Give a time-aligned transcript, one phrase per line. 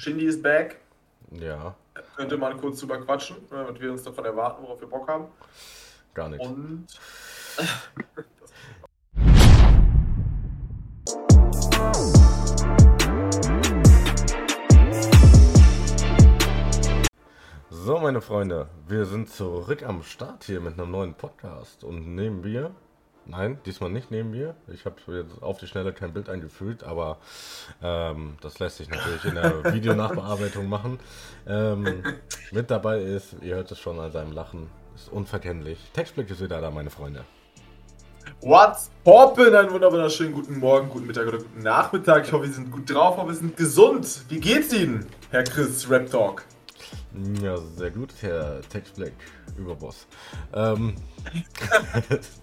[0.00, 0.80] Shindy ist back.
[1.30, 1.74] Ja.
[2.16, 5.26] Könnte man kurz drüber quatschen, was wir uns davon erwarten, worauf wir Bock haben.
[6.14, 6.46] Gar nichts.
[6.46, 6.86] Und.
[17.68, 21.84] So, meine Freunde, wir sind zurück am Start hier mit einem neuen Podcast.
[21.84, 22.70] Und neben mir,
[23.30, 27.18] nein, diesmal nicht neben mir, ich habe jetzt auf die Schnelle kein Bild eingefügt, aber
[27.82, 30.98] ähm, das lässt sich natürlich in der Videonachbearbeitung machen.
[31.46, 32.02] Ähm,
[32.50, 35.78] mit dabei ist, ihr hört es schon an seinem Lachen, ist unverkennlich.
[35.92, 37.24] Textblick ist wieder da, meine Freunde.
[38.42, 39.54] What's poppin'?
[39.54, 42.26] Einen wunderschönen guten Morgen, guten Mittag oder guten Nachmittag.
[42.26, 44.24] Ich hoffe, Sie sind gut drauf, hoffe, wir sind gesund.
[44.28, 46.44] Wie geht's Ihnen, Herr Chris Rap Talk?
[47.42, 49.14] Ja, sehr gut, Herr Textblick,
[49.58, 50.06] Überboss.
[50.54, 50.94] Ähm,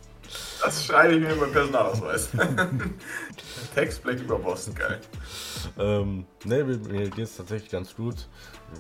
[0.63, 2.29] Das schreibe ich mir beim Personalausweis.
[3.75, 4.99] Textblack über Boston, geil.
[5.77, 8.27] Ähm, ne, mir, geht es tatsächlich ganz gut.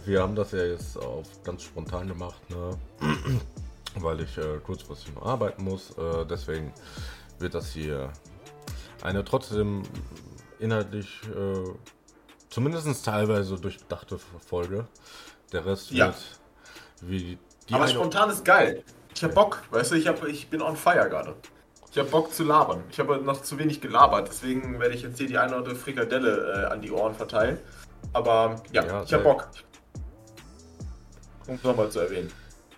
[0.05, 2.77] Wir haben das ja jetzt auf ganz spontan gemacht, ne?
[3.95, 5.97] weil ich äh, kurzfristig noch arbeiten muss.
[5.97, 6.73] Äh, deswegen
[7.39, 8.11] wird das hier
[9.01, 9.83] eine trotzdem
[10.59, 11.69] inhaltlich äh,
[12.49, 14.87] zumindest teilweise durchdachte Folge.
[15.51, 16.07] Der Rest Ja.
[16.07, 16.39] wird
[17.01, 17.37] wie
[17.69, 18.83] die Aber spontan ist geil.
[19.17, 21.33] Ich hab Bock, weißt du, ich, hab, ich bin on fire gerade.
[21.89, 22.83] Ich hab Bock zu labern.
[22.91, 25.75] Ich habe noch zu wenig gelabert, deswegen werde ich jetzt hier die eine oder andere
[25.75, 27.57] Frikadelle äh, an die Ohren verteilen.
[28.13, 29.47] Aber ja, Ja, ich hab Bock.
[31.47, 32.31] Um es nochmal zu erwähnen.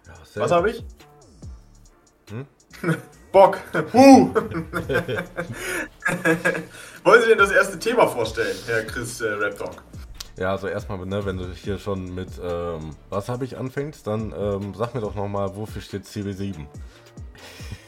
[0.07, 0.81] Ja, Was habe ich?
[2.29, 2.47] Hm?
[3.33, 3.57] Bock.
[3.91, 4.33] Huh.
[7.03, 9.83] Wollen Sie denn das erste Thema vorstellen, Herr Chris äh, Rap Talk?
[10.39, 14.33] Ja, also erstmal, ne, wenn du hier schon mit ähm, was habe ich anfängst, dann
[14.37, 16.65] ähm, sag mir doch nochmal, wofür steht CB7?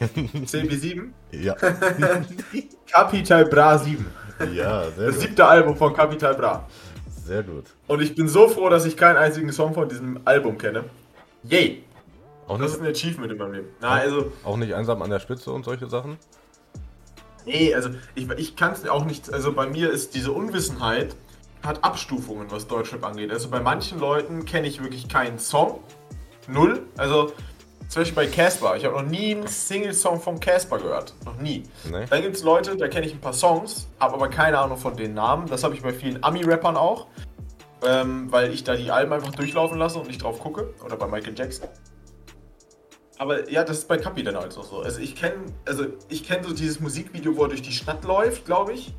[0.00, 1.08] CB7?
[1.30, 1.54] Ja.
[2.92, 4.04] Capital Bra 7.
[4.54, 5.22] ja, sehr Das gut.
[5.22, 6.68] siebte Album von Capital Bra.
[7.24, 7.64] Sehr gut.
[7.86, 10.84] Und ich bin so froh, dass ich keinen einzigen Song von diesem Album kenne.
[11.44, 11.84] Yay!
[12.48, 13.68] Auch Das nicht, ist ein Achievement in meinem Leben.
[13.80, 16.18] Na, also, auch nicht einsam an der Spitze und solche Sachen?
[17.46, 19.32] nee, also ich, ich kann es auch nicht.
[19.32, 21.16] Also bei mir ist diese Unwissenheit
[21.62, 23.30] hat Abstufungen, was Deutschrap angeht.
[23.30, 25.80] Also bei manchen Leuten kenne ich wirklich keinen Song.
[26.48, 26.86] Null.
[26.96, 27.32] Also
[27.88, 28.76] zum Beispiel bei Casper.
[28.76, 31.14] Ich habe noch nie einen Single-Song von Casper gehört.
[31.24, 31.64] Noch nie.
[31.90, 32.06] Nee.
[32.08, 34.96] Dann gibt es Leute, da kenne ich ein paar Songs, habe aber keine Ahnung von
[34.96, 35.46] den Namen.
[35.46, 37.06] Das habe ich bei vielen Ami-Rappern auch.
[37.84, 40.72] Ähm, weil ich da die Alben einfach durchlaufen lasse und nicht drauf gucke.
[40.84, 41.68] Oder bei Michael Jackson.
[43.18, 44.80] Aber ja, das ist bei Kapi dann halt auch so.
[44.80, 45.34] Also ich kenne
[45.66, 48.94] also ich kenn so dieses Musikvideo, wo er durch die Stadt läuft, glaube ich.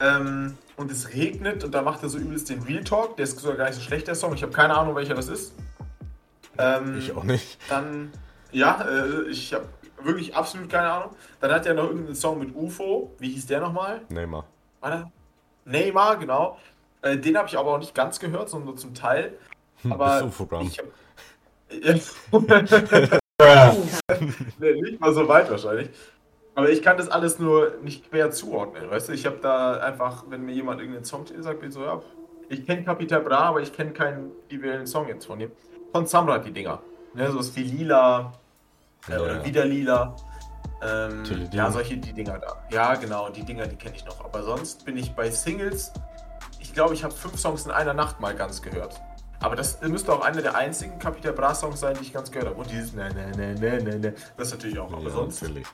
[0.00, 3.16] Ähm, und es regnet und da macht er so übelst den Real Talk.
[3.16, 4.34] Der ist sogar gar nicht so schlecht, der Song.
[4.34, 5.54] Ich habe keine Ahnung, welcher das ist.
[6.58, 7.58] Ähm, Ich auch nicht.
[7.68, 8.12] dann,
[8.52, 9.66] ja, äh, ich habe
[10.02, 11.10] wirklich absolut keine Ahnung.
[11.40, 13.14] Dann hat er noch irgendeinen Song mit UFO.
[13.18, 14.02] Wie hieß der nochmal?
[14.08, 14.44] Neymar.
[14.80, 15.10] War der?
[15.64, 16.58] Neymar, genau.
[17.02, 19.32] Äh, den habe ich aber auch nicht ganz gehört, sondern nur zum Teil.
[19.88, 20.66] Aber Hm, das Infogramm.
[20.66, 20.86] ich hab,
[24.58, 25.88] nee, nicht mal so weit wahrscheinlich.
[26.56, 29.12] Aber ich kann das alles nur nicht quer zuordnen, weißt du?
[29.12, 32.00] Ich habe da einfach, wenn mir jemand irgendeinen Song sagt, bin ich so, ja,
[32.48, 35.52] ich kenne Capital Bra, aber ich kenne keinen individuellen Song jetzt von ihm.
[35.92, 36.80] Von Samrat die Dinger.
[37.14, 38.32] Ne, so ist wie Lila
[39.08, 39.44] äh, Ja, oder ja.
[39.44, 40.16] wieder Lila.
[40.82, 42.56] Ähm, ja, solche die Dinger da.
[42.70, 44.24] Ja, genau, die Dinger, die kenne ich noch.
[44.24, 45.92] Aber sonst bin ich bei Singles.
[46.58, 49.00] Ich glaube, ich habe fünf Songs in einer Nacht mal ganz gehört.
[49.40, 52.48] Aber das müsste auch einer der einzigen Capital Bra Songs sein, die ich ganz gehört
[52.48, 52.58] habe.
[52.60, 54.14] Und dieses ne, ne, ne, ne, ne, ne.
[54.38, 54.90] Das natürlich auch.
[54.92, 55.42] Aber Ja, sonst.
[55.42, 55.66] natürlich.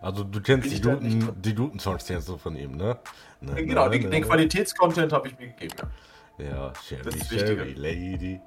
[0.00, 2.98] Also du kennst die guten, nicht- die guten Songs kennst du von ihm, ne?
[3.40, 4.24] Ne, Genau, ne, den, ne, den.
[4.24, 5.74] Qualitätscontent habe ich mir gegeben.
[6.38, 6.44] Ja.
[6.44, 7.72] Ja, Sherry, Das ist Sherry.
[7.74, 8.40] Lady.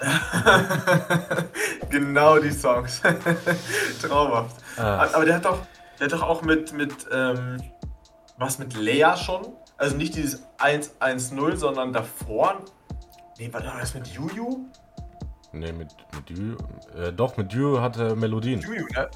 [1.90, 3.00] genau die Songs.
[4.02, 4.56] Traumhaft.
[4.76, 5.08] Ah.
[5.14, 5.58] Aber der hat doch,
[5.98, 7.62] der hat doch auch mit, mit ähm,
[8.38, 9.46] was mit Lea schon?
[9.76, 12.60] Also nicht dieses 1-1-0, sondern davor.
[13.38, 14.66] Nee, war das mit Juju?
[15.52, 16.56] Ne, mit, mit Dü.
[16.96, 18.60] Äh, doch, mit Dü hatte Melodien.
[18.60, 19.08] Juju, ne?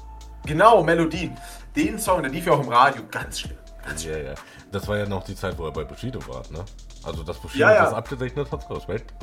[0.45, 1.37] Genau, Melodien.
[1.75, 3.03] Den Song, der lief ja auch im Radio.
[3.11, 3.57] Ganz schlimm.
[3.85, 4.17] Ganz schlimm.
[4.17, 4.35] Ja, ja.
[4.71, 6.63] Das war ja noch die Zeit, wo er bei Bushido war, ne?
[7.03, 9.13] Also, dass Bushido Ja, das abgerechnet hat, Respekt.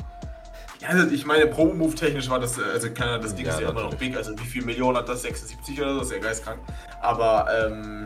[0.79, 3.69] Ja, also ich meine, Promo-Move technisch war das, äh, also keiner, das Ding ist ja
[3.69, 5.21] immer noch big, also wie viel Millionen hat das?
[5.21, 6.59] 76 oder so, ist ja geistkrank.
[7.01, 8.05] Aber, ähm,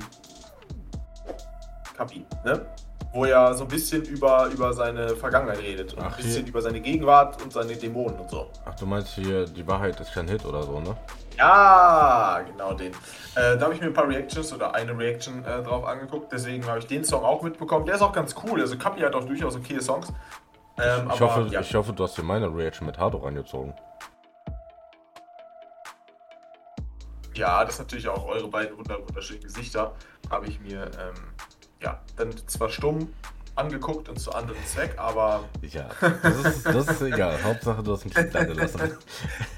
[1.96, 2.66] Kapi, ne?
[3.14, 6.48] Wo er so ein bisschen über, über seine Vergangenheit redet und Ach, ein bisschen hier.
[6.50, 8.48] über seine Gegenwart und seine Dämonen und so.
[8.66, 10.96] Ach, du meinst hier, die Wahrheit ist kein Hit oder so, ne?
[11.38, 12.92] Ja, genau den.
[13.36, 16.66] Äh, da habe ich mir ein paar Reactions oder eine Reaction äh, drauf angeguckt, deswegen
[16.68, 17.86] habe ich den Song auch mitbekommen.
[17.86, 20.10] Der ist auch ganz cool, also Kapi hat auch durchaus okay Songs.
[20.80, 21.62] Ähm, Ich, aber, hoffe, ja.
[21.62, 23.74] ich hoffe, du hast dir meine Reaction mit Hardo reingezogen.
[27.36, 29.94] Ja, das ist natürlich auch eure beiden wunder- wunderschönen Gesichter.
[30.30, 31.14] Habe ich mir, ähm,
[31.82, 33.14] ja, dann zwar stumm
[33.58, 35.44] angeguckt und zu anderen Zweck, aber.
[35.62, 35.90] Ja,
[36.22, 37.44] das ist, das ist egal.
[37.44, 38.98] Hauptsache, du hast Kind da gelassen.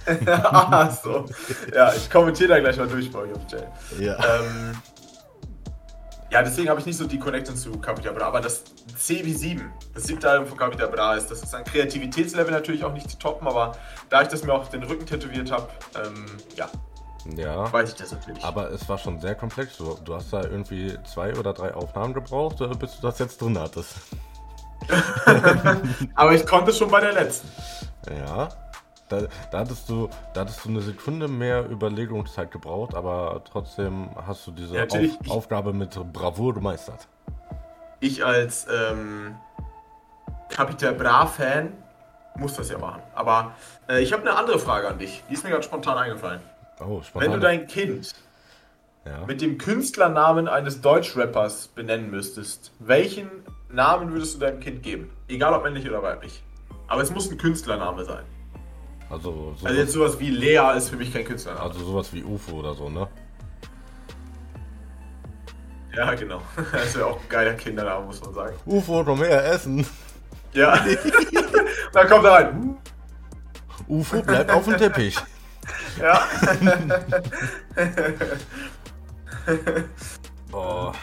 [0.26, 1.26] ah, so.
[1.74, 4.06] Ja, ich kommentiere da gleich mal durch bei Jay.
[4.06, 4.18] Ja.
[4.18, 4.74] Ähm,
[6.32, 8.64] ja, deswegen habe ich nicht so die Connection zu Capita Bra, aber das
[8.96, 12.84] C wie 7, das siebte Album von Capita Bra ist, das ist ein Kreativitätslevel natürlich
[12.84, 13.76] auch nicht zu toppen, aber
[14.10, 16.26] da ich das mir auch auf den Rücken tätowiert habe, ähm,
[16.56, 16.70] ja,
[17.36, 17.72] Ja.
[17.72, 18.44] weiß ich das natürlich.
[18.44, 19.78] Aber es war schon sehr komplex.
[19.78, 23.42] Du, du hast da irgendwie zwei oder drei Aufnahmen gebraucht, äh, bis du das jetzt
[23.42, 23.96] drin hattest.
[26.16, 27.50] Aber ich konnte schon bei der letzten.
[28.10, 28.50] Ja.
[29.10, 29.22] Da,
[29.52, 34.52] da, hattest du, da hattest du eine Sekunde mehr Überlegungszeit gebraucht, aber trotzdem hast du
[34.52, 34.84] diese Ja.
[34.84, 37.08] Auf, Aufgabe mit Bravour gemeistert.
[38.02, 39.36] Ich als ähm,
[40.50, 41.74] Capita Bra-Fan
[42.36, 43.02] muss das ja machen.
[43.16, 43.54] Aber
[43.90, 45.24] äh, ich habe eine andere Frage an dich.
[45.28, 46.42] Die ist mir gerade spontan eingefallen.
[46.80, 48.14] Oh, Wenn du dein Kind
[49.06, 49.26] ja.
[49.26, 53.30] mit dem Künstlernamen eines Deutschrappers benennen müsstest, welchen
[53.70, 55.12] Namen würdest du deinem Kind geben?
[55.28, 56.42] Egal ob männlich oder weiblich.
[56.88, 58.24] Aber es muss ein Künstlername sein.
[59.10, 61.66] Also, sowas, Also jetzt sowas wie Lea ist für mich kein Künstlername.
[61.66, 63.08] also sowas wie UFO oder so, ne?
[65.96, 66.42] Ja, genau.
[66.72, 68.56] Das wäre auch ein geiler Kindername, muss man sagen.
[68.66, 69.86] UFO, komm her, essen.
[70.54, 70.80] Ja.
[71.94, 72.78] Dann kommt er rein.
[73.88, 75.18] UFO, bleib auf dem Teppich.
[76.00, 76.28] Ja.
[80.52, 80.94] Boah.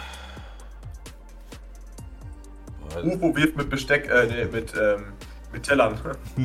[3.05, 5.13] UFO wirft mit Besteck, äh, nee, mit, ähm,
[5.53, 5.99] mit Tellern.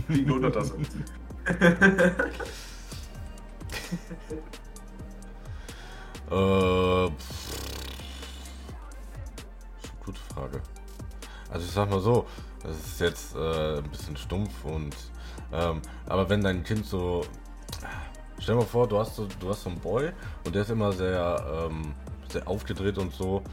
[0.09, 0.73] Die Untertasse.
[6.31, 7.09] Äh.
[10.05, 10.61] Gute Frage.
[11.49, 12.25] Also ich sag mal so,
[12.63, 14.95] das ist jetzt äh, ein bisschen stumpf und
[15.51, 17.25] ähm, aber wenn dein Kind so
[18.41, 20.11] stell dir mal vor, du hast so, du hast so einen Boy
[20.45, 21.93] und der ist immer sehr ähm,
[22.29, 23.43] sehr aufgedreht und so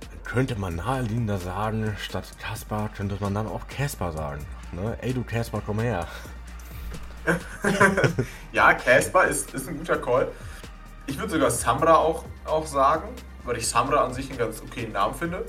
[0.00, 4.46] dann könnte man naheliegender sagen, statt Kaspar könnte man dann auch Casper sagen.
[4.72, 4.96] Ne?
[5.00, 6.06] Ey du Casper, komm her.
[8.52, 10.28] Ja, Casper ist, ist ein guter Call.
[11.06, 13.08] Ich würde sogar Samra auch, auch sagen,
[13.44, 15.44] weil ich Samra an sich einen ganz okayen Namen finde.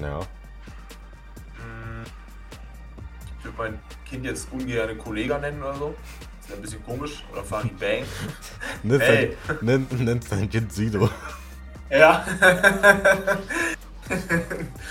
[0.00, 0.20] Ja.
[3.38, 5.94] Ich würde mein Kind jetzt ungern Kollega nennen oder so.
[6.52, 7.24] Ein bisschen komisch.
[7.32, 8.04] Oder Farid Bang.
[8.82, 9.36] Nennst Ey.
[9.48, 11.10] dein, nenn, nennst dein Kind Sido.
[11.90, 12.24] Ja.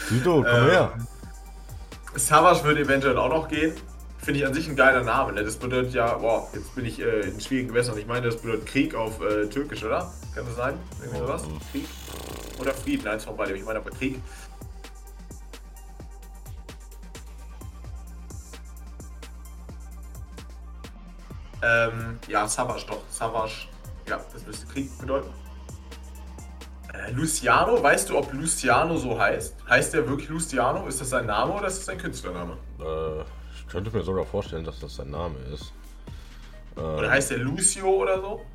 [0.09, 0.93] Sido, komm Ähm, her.
[2.15, 3.73] Savage würde eventuell auch noch gehen.
[4.19, 5.33] Finde ich an sich ein geiler Name.
[5.33, 5.43] Ne?
[5.43, 7.97] Das bedeutet ja, wow, jetzt bin ich äh, in schwierigen Gewässern.
[7.97, 10.11] Ich meine, das bedeutet Krieg auf äh, Türkisch, oder?
[10.33, 10.75] Kann das sein?
[11.01, 11.43] Irgendwie sowas?
[11.45, 11.59] Oh.
[11.71, 11.85] Krieg?
[12.59, 13.55] Oder Frieden, eins von beidem.
[13.57, 14.21] Ich meine aber Krieg.
[21.65, 23.01] Ähm, ja, Savage doch.
[23.09, 23.67] Savage,
[24.07, 25.29] ja, das müsste Krieg bedeuten.
[26.93, 29.55] Äh, Luciano, weißt du, ob Luciano so heißt?
[29.67, 30.85] Heißt der wirklich Luciano?
[30.87, 32.57] Ist das sein Name oder ist das sein Künstlername?
[32.79, 33.21] Äh,
[33.57, 35.73] ich könnte mir sogar vorstellen, dass das sein Name ist.
[36.77, 38.45] Äh, Oder heißt der Lucio oder so?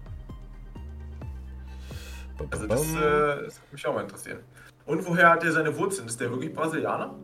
[2.51, 4.39] Also das, äh, das würde mich auch mal interessieren.
[4.87, 6.07] Und woher hat er seine Wurzeln?
[6.07, 7.15] Ist der wirklich Brasilianer?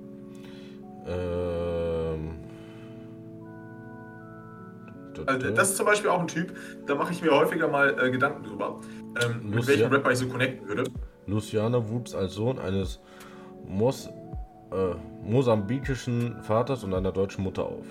[1.07, 1.76] ähm,
[5.27, 8.11] Also das ist zum Beispiel auch ein Typ, da mache ich mir häufiger mal äh,
[8.11, 8.81] Gedanken drüber,
[9.23, 10.85] ähm, mit welchem Rapper ich so connecten würde.
[11.27, 13.01] Luciano wuchs als Sohn eines
[13.67, 14.09] Mos
[14.73, 17.87] äh, mosambikischen Vaters und einer deutschen Mutter auf.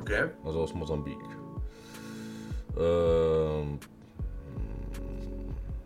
[0.00, 0.24] Okay.
[0.44, 1.18] Also aus Mosambik.
[2.78, 3.78] Ähm,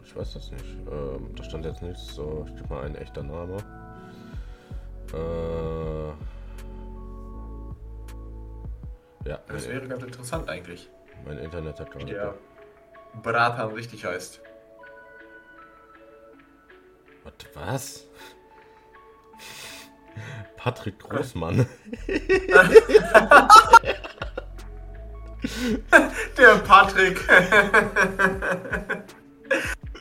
[0.05, 0.65] ich weiß das nicht.
[0.91, 2.15] Ähm, da stand jetzt nichts.
[2.15, 3.57] So, ich gebe mal ein echter Name.
[5.13, 6.13] Äh,
[9.25, 10.91] ja, Das wäre ganz interessant eigentlich,
[11.25, 12.07] mein Internet hat gerade.
[12.07, 12.35] der
[13.23, 14.41] Bratan richtig heißt.
[17.23, 18.05] What, was?
[20.57, 21.67] Patrick Großmann.
[26.39, 27.21] Der Patrick.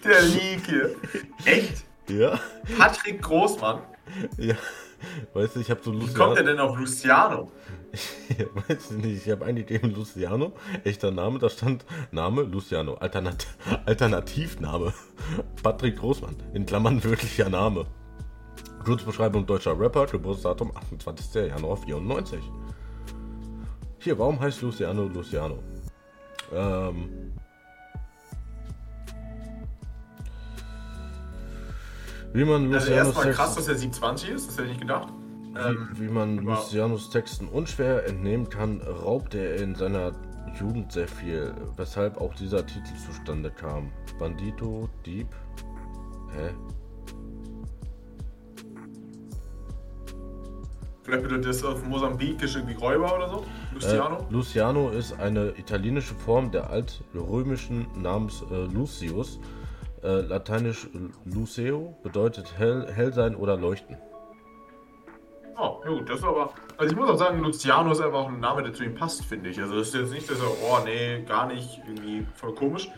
[0.03, 0.21] der
[0.65, 0.95] hier.
[1.45, 1.83] Echt?
[2.07, 2.39] ja?
[2.77, 3.81] Patrick Großmann?
[4.37, 4.55] Ja.
[5.33, 6.33] Weißt du, ich habe so Wie kommt Luciano.
[6.35, 7.51] er denn auf Luciano?
[8.37, 13.45] Ja, weiß ich nicht, ich habe eingegeben Luciano, echter Name, da stand Name Luciano, Alternat
[13.85, 14.93] Alternativname
[15.61, 17.85] Patrick Großmann, in Klammern wirklicher Name.
[18.83, 21.49] Kurzbeschreibung deutscher Rapper, Geburtsdatum 28.
[21.49, 22.39] Januar 94.
[23.99, 25.59] Hier, warum heißt Luciano Luciano?
[26.53, 27.31] Ähm.
[32.33, 35.07] Wie man Also Lucianos erstmal krass, dass er 27 ist, das hätte ich nicht gedacht.
[35.55, 40.13] Ähm, wie, wie man Lucianos Texten unschwer entnehmen kann, raubte er in seiner
[40.59, 43.91] Jugend sehr viel, weshalb auch dieser Titel zustande kam.
[44.17, 45.27] Bandito, Dieb.
[46.35, 46.49] Hä?
[51.03, 53.45] Vielleicht bedeutet das auf Mosambikisch irgendwie Räuber oder so?
[53.73, 54.17] Luciano?
[54.17, 59.39] Äh, Luciano ist eine italienische Form der altrömischen Namens äh, Lucius.
[60.03, 60.87] Äh, lateinisch
[61.23, 63.97] Luceo bedeutet hell, hell sein oder leuchten.
[65.57, 66.53] Oh, gut, das ist aber.
[66.77, 69.23] Also ich muss auch sagen, Luciano ist einfach auch ein Name, der zu ihm passt,
[69.23, 69.61] finde ich.
[69.61, 72.89] Also das ist jetzt nicht, er, oh nee, gar nicht, irgendwie voll komisch.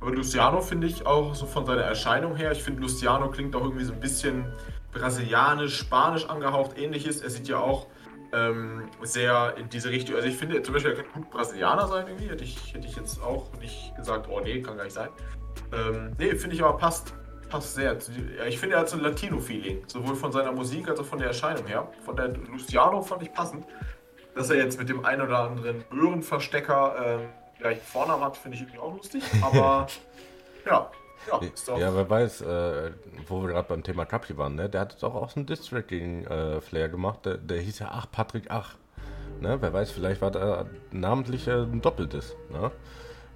[0.00, 3.62] Aber Luciano finde ich auch so von seiner Erscheinung her, ich finde Luciano klingt auch
[3.62, 4.44] irgendwie so ein bisschen
[4.92, 7.20] brasilianisch, spanisch angehaucht, ähnliches.
[7.20, 7.86] Er sieht ja auch
[8.32, 10.16] ähm, sehr in diese Richtung.
[10.16, 12.28] Also ich finde zum Beispiel, er könnte gut Brasilianer sein irgendwie.
[12.28, 15.08] Hätte ich, hätte ich jetzt auch nicht gesagt, oh nee, kann gar nicht sein.
[15.72, 17.14] Ähm, nee, finde ich aber passt,
[17.48, 17.96] passt sehr.
[18.48, 21.28] Ich finde, er hat so ein Latino-Feeling, sowohl von seiner Musik als auch von der
[21.28, 21.88] Erscheinung her.
[22.04, 23.64] Von der Luciano fand ich passend.
[24.34, 27.28] Dass er jetzt mit dem einen oder anderen Röhrenverstecker ähm,
[27.58, 29.22] gleich vorne hat, finde ich irgendwie auch lustig.
[29.42, 29.86] Aber
[30.64, 30.90] ja,
[31.30, 31.40] ja,
[31.78, 32.90] ja, wer weiß, äh,
[33.28, 34.68] wo wir gerade beim Thema Capri waren, ne?
[34.68, 37.90] der hat doch auch so einen Distrack gegen äh, Flair gemacht, der, der, hieß ja
[37.92, 38.76] Ach, Patrick Ach.
[39.40, 39.56] Ne?
[39.60, 42.36] Wer weiß, vielleicht war da namentlich äh, ein Doppeltes.
[42.50, 42.70] Ne?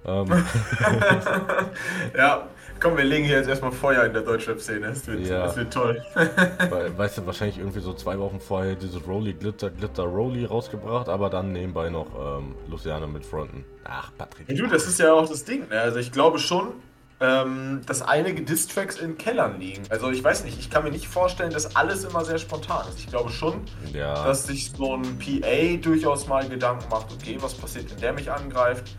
[0.05, 0.27] Ähm.
[2.17, 2.47] ja,
[2.79, 4.87] komm, wir legen hier jetzt erstmal Feuer in der Deutschrap-Szene.
[4.87, 5.43] Das, wird, ja.
[5.43, 6.01] das wird toll.
[6.97, 11.29] weißt du, wahrscheinlich irgendwie so zwei Wochen vorher dieses Rolly Glitter Glitter Rolly rausgebracht, aber
[11.29, 12.07] dann nebenbei noch
[12.39, 13.65] ähm, Luciano mit Fronten.
[13.83, 14.49] Ach, Patrick.
[14.49, 15.67] Ja, du, das ist ja auch das Ding.
[15.69, 15.79] Ne?
[15.79, 16.73] Also ich glaube schon,
[17.19, 19.83] ähm, dass einige Distracks in Kellern liegen.
[19.89, 22.99] Also ich weiß nicht, ich kann mir nicht vorstellen, dass alles immer sehr spontan ist.
[22.99, 23.61] Ich glaube schon,
[23.93, 24.23] ja.
[24.23, 28.31] dass sich so ein PA durchaus mal Gedanken macht, okay, was passiert, wenn der mich
[28.31, 28.95] angreift?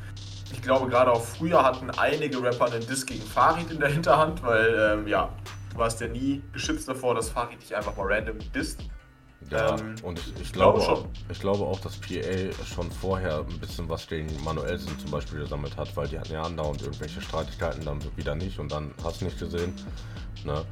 [0.52, 4.42] Ich glaube, gerade auch früher hatten einige Rapper einen Diss gegen Farid in der Hinterhand,
[4.42, 5.30] weil, ähm, ja,
[5.72, 8.80] du warst ja nie geschützt davor, dass Farid dich einfach mal random disst.
[9.50, 13.38] Ja, ähm, und ich, ich glaube, glaube auch, ich glaube auch, dass PA schon vorher
[13.38, 17.20] ein bisschen was gegen Manuelsen zum Beispiel gesammelt hat, weil die hatten ja andauernd irgendwelche
[17.20, 19.72] Streitigkeiten, dann wieder nicht und dann hast du nicht gesehen.
[20.44, 20.64] Ne?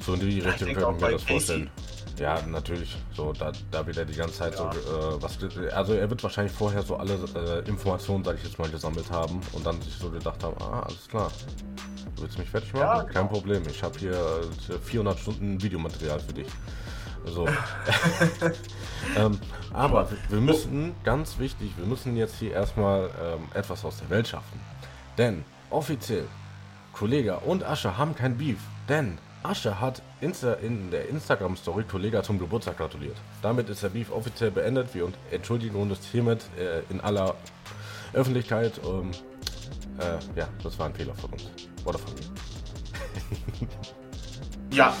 [0.00, 1.70] So in die Richtung könnte ich mir das vorstellen.
[2.18, 2.96] Ja, natürlich.
[3.14, 4.72] So, da, da wird er die ganze Zeit ja.
[4.72, 5.38] so äh, was.
[5.72, 9.40] Also er wird wahrscheinlich vorher so alle äh, Informationen, sag ich jetzt mal, gesammelt haben
[9.52, 11.30] und dann sich so gedacht haben, ah, alles klar.
[12.14, 12.82] Du willst mich fertig machen?
[12.82, 13.26] Ja, Kein genau.
[13.26, 13.62] Problem.
[13.68, 14.16] Ich habe hier
[14.84, 16.46] 400 Stunden Videomaterial für dich.
[17.26, 17.46] So.
[19.16, 19.38] ähm,
[19.72, 24.28] aber wir müssen, ganz wichtig, wir müssen jetzt hier erstmal ähm, etwas aus der Welt
[24.28, 24.60] schaffen.
[25.18, 26.26] Denn offiziell,
[26.92, 28.58] Kollega und Asche haben kein Beef.
[28.88, 33.16] Denn Asche hat Insta in der Instagram-Story Kollega zum Geburtstag gratuliert.
[33.42, 34.94] Damit ist der Beef offiziell beendet.
[34.94, 37.34] Wir entschuldigen uns hiermit äh, in aller
[38.12, 38.72] Öffentlichkeit.
[38.84, 39.10] Ähm,
[39.98, 41.44] äh, ja, das war ein Fehler von uns.
[41.84, 43.68] Oder von mir.
[44.72, 44.94] Ja,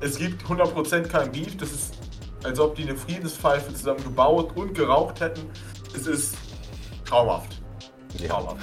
[0.00, 1.56] es gibt 100% kein Beef.
[1.56, 1.94] Das ist,
[2.44, 5.48] als ob die eine Friedenspfeife zusammen gebaut und geraucht hätten.
[5.94, 6.36] Es ist
[7.06, 7.62] traumhaft.
[8.18, 8.28] Ja.
[8.28, 8.58] Traumhaft.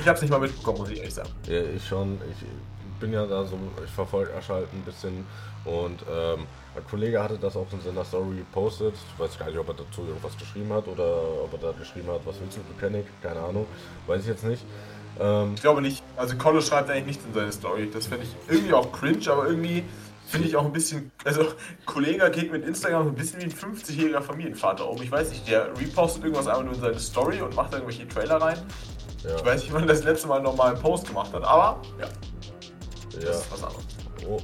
[0.00, 1.28] Ich hab's nicht mal mitbekommen, muss ich ehrlich sagen.
[1.46, 2.18] Ja, ich schon.
[2.32, 2.73] Ich
[3.04, 5.26] bin ja da so, ich verfolge Aschalt ein bisschen
[5.66, 8.94] und ähm, ein Kollege hatte das auch in seiner Story gepostet.
[9.12, 12.08] Ich weiß gar nicht, ob er dazu irgendwas geschrieben hat oder ob er da geschrieben
[12.08, 13.04] hat, was willst du, Mechanic?
[13.22, 13.66] Keine Ahnung.
[14.06, 14.64] Weiß ich jetzt nicht.
[15.20, 16.02] Ähm, ich glaube nicht.
[16.16, 17.90] Also Collo schreibt eigentlich nichts in seine Story.
[17.92, 19.84] Das finde ich irgendwie auch cringe, aber irgendwie
[20.26, 21.12] finde ich auch ein bisschen.
[21.24, 21.46] Also,
[21.84, 25.00] Kollege geht mit Instagram ein bisschen wie ein 50-jähriger Familienvater um.
[25.02, 28.08] Ich weiß nicht, der repostet irgendwas einfach nur in seine Story und macht da irgendwelche
[28.08, 28.56] Trailer rein.
[29.22, 29.36] Ja.
[29.36, 32.08] Ich weiß nicht, wann das letzte Mal nochmal einen Post gemacht hat, aber ja.
[33.20, 33.26] Ja.
[33.26, 33.84] Das ist was anderes.
[34.26, 34.40] Oh.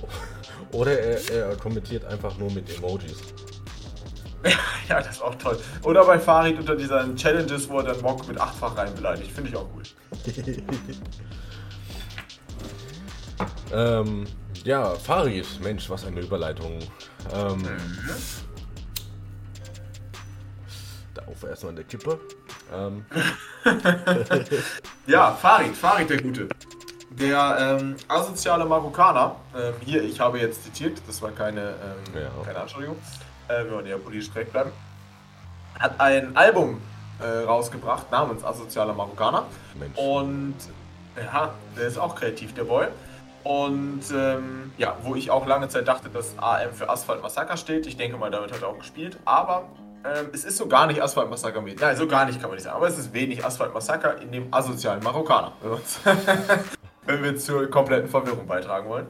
[0.73, 3.19] Oder er, er kommentiert einfach nur mit Emojis.
[4.89, 5.59] ja, das ist auch toll.
[5.83, 9.31] Oder bei Farid unter diesen Challenges, wo er dann Mock mit achtfach rein beleidigt.
[9.33, 9.83] Finde ich auch cool.
[13.73, 14.27] ähm,
[14.65, 16.79] ja, Farid, Mensch, was eine Überleitung.
[17.35, 17.99] Ähm, mhm.
[21.15, 22.19] Da auf erstmal eine Kippe.
[22.73, 23.05] Ähm.
[25.07, 26.49] ja, Farid, Farid der Gute.
[27.11, 32.31] Der ähm, asoziale Marokkaner, ähm, hier, ich habe jetzt zitiert, das war keine, ähm, ja.
[32.45, 32.97] keine Anschuldigung,
[33.49, 34.71] äh, wir wollen ja politisch korrekt bleiben,
[35.79, 36.81] hat ein Album
[37.21, 39.45] äh, rausgebracht namens Asozialer Marokkaner.
[39.79, 39.99] Mensch.
[39.99, 40.55] Und
[41.17, 42.87] ja, der ist auch kreativ, der Boy.
[43.43, 47.87] Und ähm, ja, wo ich auch lange Zeit dachte, dass AM für Asphalt Massaker steht.
[47.87, 49.19] Ich denke mal, damit hat er auch gespielt.
[49.25, 49.65] Aber
[50.05, 51.81] ähm, es ist so gar nicht Asphalt Massaker mit.
[51.81, 52.77] Nein, so gar nicht kann man nicht sagen.
[52.77, 55.53] Aber es ist wenig Asphalt Massaker in dem asozialen Marokkaner.
[57.07, 59.07] Wenn wir zur kompletten Verwirrung beitragen wollen.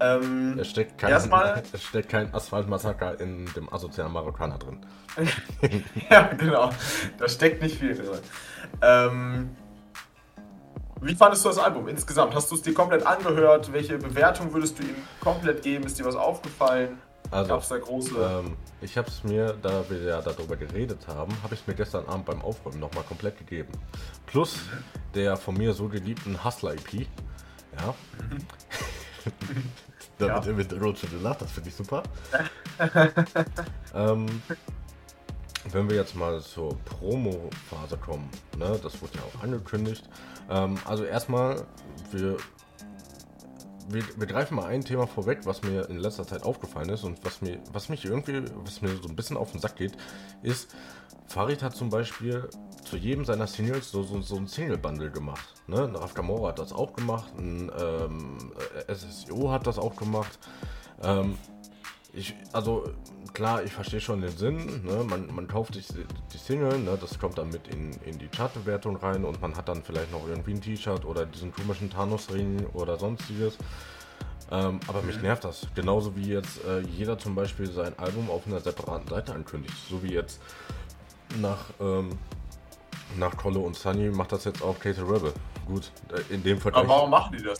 [0.00, 4.84] Ähm, es, steckt kein, erstmal, es steckt kein Asphaltmassaker in dem asozialen Marokkaner drin.
[6.10, 6.70] ja, genau.
[7.18, 8.18] Da steckt nicht viel drin.
[8.82, 9.56] Ähm,
[11.00, 12.34] wie fandest du das Album insgesamt?
[12.34, 13.72] Hast du es dir komplett angehört?
[13.72, 15.84] Welche Bewertung würdest du ihm komplett geben?
[15.84, 16.98] Ist dir was aufgefallen?
[17.30, 18.42] Also, Gab's da große.
[18.44, 21.74] Ähm, ich habe es mir, da wir ja darüber geredet haben, habe ich es mir
[21.74, 23.72] gestern Abend beim Aufräumen nochmal komplett gegeben.
[24.26, 24.60] Plus
[25.14, 27.06] der von mir so geliebten Hustler-EP.
[27.78, 27.94] Ja.
[30.18, 30.34] da ja.
[30.36, 32.02] wird im Hintergrund schon gelacht, das finde ich super.
[33.94, 34.42] ähm,
[35.70, 38.28] wenn wir jetzt mal zur Promo-Phase kommen,
[38.58, 40.08] ne, das wurde ja auch angekündigt.
[40.50, 41.66] Ähm, also erstmal,
[42.12, 42.36] wir,
[43.88, 47.24] wir, wir, greifen mal ein Thema vorweg, was mir in letzter Zeit aufgefallen ist und
[47.24, 49.92] was mir, was mich irgendwie, was mir so ein bisschen auf den Sack geht,
[50.42, 50.74] ist,
[51.26, 52.48] Farid hat zum Beispiel
[52.84, 55.54] zu jedem seiner Singles so, so, so ein Single-Bundle gemacht.
[55.66, 55.90] Ne?
[55.94, 58.52] Raf Kamora hat das auch gemacht, ein ähm,
[58.88, 60.38] SSO hat das auch gemacht.
[61.02, 61.38] Ähm,
[62.12, 62.84] ich, also
[63.34, 64.84] klar, ich verstehe schon den Sinn.
[64.84, 65.04] Ne?
[65.04, 65.82] Man, man kauft die,
[66.32, 66.96] die Single, ne?
[66.98, 70.26] das kommt dann mit in, in die Chartbewertung rein und man hat dann vielleicht noch
[70.26, 73.58] irgendwie ein T-Shirt oder diesen komischen Thanos-Ring oder sonstiges.
[74.50, 75.22] Ähm, aber mich mhm.
[75.22, 75.66] nervt das.
[75.74, 79.74] Genauso wie jetzt äh, jeder zum Beispiel sein Album auf einer separaten Seite ankündigt.
[79.88, 80.40] So wie jetzt
[81.40, 82.10] nach, ähm,
[83.16, 85.32] nach Kolle und Sunny macht das jetzt auch Kate Rebel.
[85.66, 86.74] Gut, äh, in dem Fall.
[86.74, 87.58] Aber warum machen die das?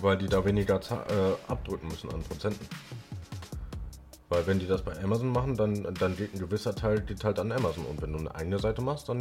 [0.00, 2.66] Weil die da weniger äh, abdrücken müssen an Prozenten.
[4.32, 7.38] Weil wenn die das bei Amazon machen, dann, dann geht ein gewisser Teil geht halt
[7.38, 7.84] an Amazon.
[7.84, 9.18] Und wenn du eine eigene Seite machst, dann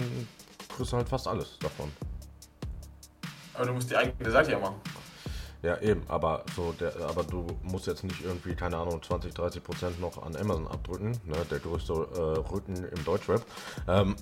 [0.73, 1.91] kriegst du halt fast alles davon.
[3.53, 4.75] Aber du musst die eigene Seite ja machen.
[5.63, 9.61] Ja, eben, aber so der, aber du musst jetzt nicht irgendwie, keine Ahnung, 20, 30
[9.61, 11.35] Prozent noch an Amazon abdrücken, ne?
[11.51, 13.45] Der größte äh, Rücken im Deutschrap.
[13.89, 14.15] Ähm,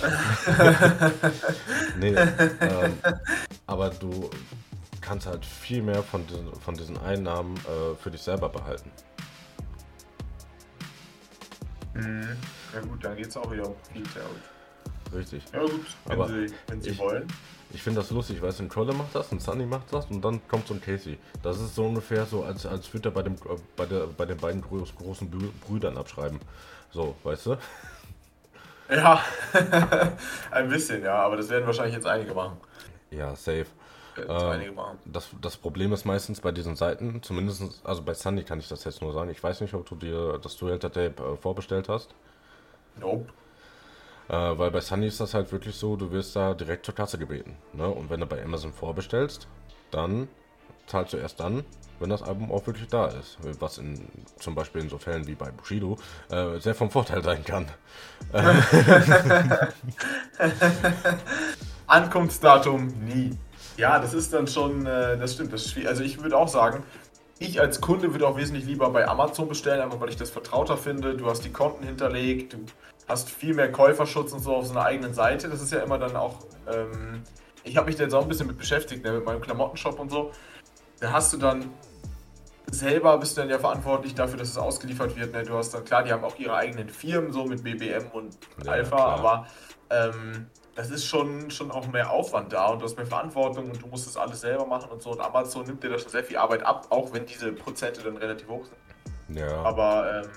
[1.98, 2.98] nee, ähm,
[3.66, 4.30] aber du
[5.00, 8.92] kannst halt viel mehr von diesen, von diesen Einnahmen äh, für dich selber behalten.
[11.94, 12.36] Mhm.
[12.74, 14.04] Ja gut, dann geht es auch wieder um viel
[15.14, 15.42] Richtig.
[15.52, 17.26] Ja gut, wenn Aber sie, wenn sie ich, wollen.
[17.70, 20.46] Ich finde das lustig, weil ein Trolle macht das, ein Sunny macht das und dann
[20.48, 21.18] kommt so ein Casey.
[21.42, 23.36] Das ist so ungefähr so, als, als würde er bei, dem,
[23.76, 25.30] bei, der, bei den beiden groß, großen
[25.66, 26.38] Brüdern abschreiben.
[26.90, 27.56] So, weißt du?
[28.90, 29.22] Ja,
[30.50, 32.56] ein bisschen, ja, aber das werden wahrscheinlich jetzt einige machen.
[33.10, 33.66] Ja, safe.
[34.28, 38.68] Ähm, das, das Problem ist meistens bei diesen Seiten, zumindest, also bei Sunny kann ich
[38.68, 39.30] das jetzt nur sagen.
[39.30, 42.14] Ich weiß nicht, ob du dir das Duelta Tape äh, vorbestellt hast.
[43.00, 43.26] Nope.
[44.28, 47.18] Äh, weil bei Sunny ist das halt wirklich so, du wirst da direkt zur Kasse
[47.18, 47.56] gebeten.
[47.72, 47.88] Ne?
[47.88, 49.48] Und wenn du bei Amazon vorbestellst,
[49.90, 50.28] dann
[50.86, 51.64] zahlst du erst dann,
[52.00, 53.38] wenn das Album auch wirklich da ist.
[53.60, 54.06] Was in
[54.38, 55.96] zum Beispiel in so Fällen wie bei Bushido
[56.30, 57.66] äh, sehr vom Vorteil sein kann.
[61.86, 63.30] Ankunftsdatum nie.
[63.78, 65.72] Ja, das ist dann schon, äh, das stimmt, das.
[65.86, 66.82] Also ich würde auch sagen,
[67.38, 70.76] ich als Kunde würde auch wesentlich lieber bei Amazon bestellen, einfach weil ich das vertrauter
[70.76, 71.16] finde.
[71.16, 72.58] Du hast die Konten hinterlegt, du
[73.06, 75.48] hast viel mehr Käuferschutz und so auf so einer eigenen Seite.
[75.48, 77.22] Das ist ja immer dann auch, ähm,
[77.62, 80.10] ich habe mich da jetzt auch ein bisschen mit beschäftigt, ne, mit meinem Klamottenshop und
[80.10, 80.32] so.
[80.98, 81.70] Da hast du dann
[82.70, 85.32] selber bist du dann ja verantwortlich dafür, dass es ausgeliefert wird.
[85.32, 85.44] Ne?
[85.44, 88.72] Du hast dann, klar, die haben auch ihre eigenen Firmen, so mit BBM und ja,
[88.72, 89.18] Alpha, klar.
[89.18, 89.46] aber
[89.90, 90.46] ähm,
[90.78, 93.88] das ist schon, schon auch mehr Aufwand da und du hast mehr Verantwortung und du
[93.88, 95.10] musst das alles selber machen und so.
[95.10, 98.16] Und Amazon nimmt dir da schon sehr viel Arbeit ab, auch wenn diese Prozente dann
[98.16, 99.36] relativ hoch sind.
[99.36, 99.60] Ja.
[99.64, 100.30] Aber ähm,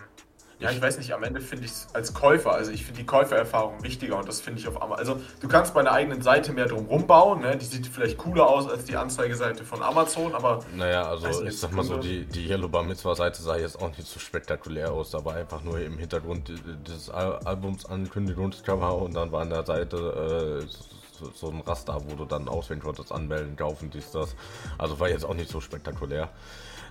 [0.62, 3.06] ja, ich weiß nicht, am Ende finde ich es als Käufer, also ich finde die
[3.06, 5.00] Käufererfahrung wichtiger und das finde ich auf Amazon.
[5.00, 7.58] Also du kannst bei einer eigenen Seite mehr drum rumbauen, ne?
[7.58, 10.64] die sieht vielleicht cooler aus als die Anzeigeseite von Amazon, aber...
[10.76, 13.90] Naja, also ich sag mal so, die, die Yellow Bar Mitzvah Seite sah jetzt auch
[13.98, 16.52] nicht so spektakulär aus, da war einfach nur im Hintergrund
[16.88, 20.62] des Albums Ankündigungscover und dann war an der Seite...
[20.62, 20.92] Äh,
[21.36, 24.36] so ein Raster, wo du dann auswählen konntest, anmelden, kaufen, dies, das.
[24.80, 26.30] Also war jetzt auch nicht so spektakulär.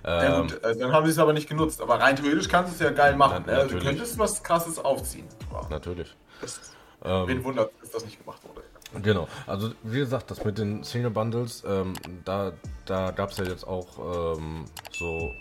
[0.03, 1.81] Ja ähm, gut, äh, dann haben sie es aber nicht genutzt.
[1.81, 3.43] Aber rein theoretisch kannst du es ja geil machen.
[3.45, 5.27] Na, also, du könntest was krasses aufziehen.
[5.51, 5.69] Wow.
[5.69, 6.15] Natürlich.
[6.41, 6.59] Das,
[7.03, 8.61] ähm, wen wundert, dass das nicht gemacht wurde.
[9.01, 11.93] Genau, also wie gesagt, das mit den Single Bundles, ähm,
[12.25, 12.51] da,
[12.85, 15.31] da gab es ja jetzt auch ähm, so,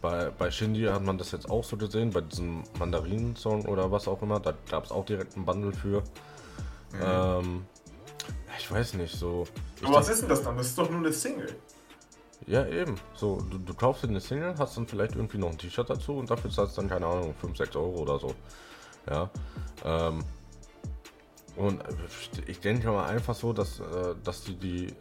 [0.00, 4.08] bei, bei Shindy hat man das jetzt auch so gesehen, bei diesem Mandarinen-Song oder was
[4.08, 6.00] auch immer, da gab es auch direkt ein Bundle für.
[6.92, 7.02] Mhm.
[7.02, 7.66] Ähm,
[8.58, 9.44] ich weiß nicht, so.
[9.82, 10.56] Aber was ist denn das dann?
[10.56, 11.54] Das ist doch nur eine Single.
[12.46, 12.96] Ja, eben.
[13.14, 16.14] So, du, du kaufst dir eine Single, hast dann vielleicht irgendwie noch ein T-Shirt dazu
[16.14, 18.34] und dafür zahlst du dann, keine Ahnung, 5, 6 Euro oder so.
[19.08, 19.30] Ja.
[19.84, 20.24] Ähm,
[21.56, 21.82] und
[22.46, 24.94] ich denke mal einfach so, dass, äh, dass die, die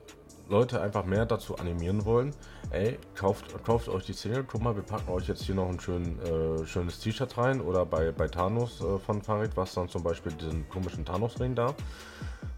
[0.49, 2.33] Leute einfach mehr dazu animieren wollen.
[2.69, 4.43] Ey, kauft, kauft euch die Single.
[4.43, 7.61] Guck mal, wir packen euch jetzt hier noch ein schön, äh, schönes T-Shirt rein.
[7.61, 11.73] Oder bei, bei Thanos äh, von Farid, was dann zum Beispiel diesen komischen Thanos-Ring da.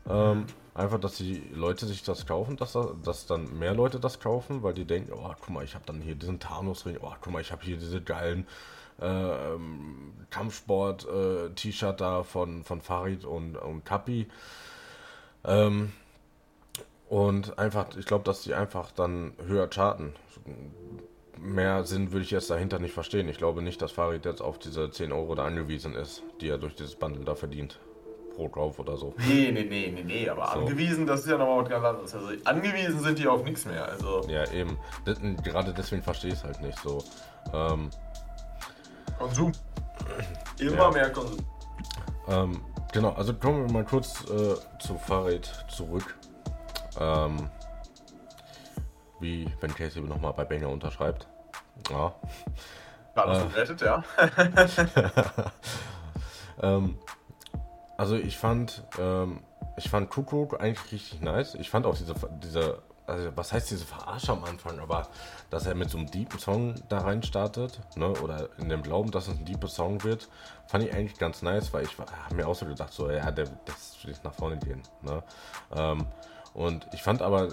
[0.09, 4.61] Ähm, einfach, dass die Leute sich das kaufen, dass, dass dann mehr Leute das kaufen,
[4.61, 7.41] weil die denken, oh, guck mal, ich habe dann hier diesen Thanos-Ring, oh, guck mal,
[7.41, 8.45] ich habe hier diese geilen
[8.99, 9.57] äh,
[10.29, 14.27] Kampfsport-T-Shirt äh, da von, von Farid und, und Kapi.
[15.45, 15.93] Ähm,
[17.07, 20.13] und einfach, ich glaube, dass die einfach dann höher charten.
[21.39, 23.29] Mehr Sinn würde ich jetzt dahinter nicht verstehen.
[23.29, 26.57] Ich glaube nicht, dass Farid jetzt auf diese 10 Euro da angewiesen ist, die er
[26.57, 27.79] durch dieses Bundle da verdient
[28.35, 29.13] pro drauf oder so.
[29.17, 30.59] Nee, nee, nee, nee, nee, aber so.
[30.59, 32.13] angewiesen, das ist ja nochmal was ganz anderes.
[32.15, 33.85] Also angewiesen sind die auf nichts mehr.
[33.85, 34.21] Also.
[34.27, 34.77] Ja, eben.
[35.05, 37.03] Das, gerade deswegen verstehe ich es halt nicht so.
[37.53, 37.89] Ähm,
[39.17, 39.51] Konsum.
[40.59, 40.91] Immer Ja.
[40.91, 41.37] mehr Konsum.
[42.27, 46.17] Ähm, genau, also kommen wir mal kurz äh, zu Farid zurück.
[46.99, 47.49] Ähm,
[49.19, 51.27] wie wenn Casey nochmal bei Banger unterschreibt.
[51.89, 52.13] Ja.
[53.15, 53.47] Alles Äh.
[53.47, 54.03] gerettet, ja.
[56.61, 56.97] Ähm,
[57.97, 59.39] also ich fand, ähm,
[59.77, 61.55] ich fand Kuckuck eigentlich richtig nice.
[61.55, 65.07] Ich fand auch diese, diese, also was heißt diese Verarsche am Anfang, aber
[65.49, 69.11] dass er mit so einem deepen Song da rein startet, ne, oder in dem Glauben,
[69.11, 70.27] dass es ein deeper Song wird,
[70.67, 73.47] fand ich eigentlich ganz nice, weil ich habe mir auch so gedacht, so, ja, der,
[73.65, 75.23] das wird nach vorne gehen, ne.
[75.75, 76.05] Ähm,
[76.53, 77.49] und ich fand aber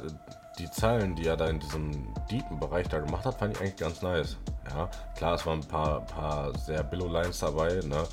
[0.59, 3.77] die Zeilen, die er da in diesem deepen Bereich da gemacht hat, fand ich eigentlich
[3.77, 4.37] ganz nice.
[4.71, 8.05] Ja, klar, es waren ein paar, paar sehr Billow-Lines dabei, ne.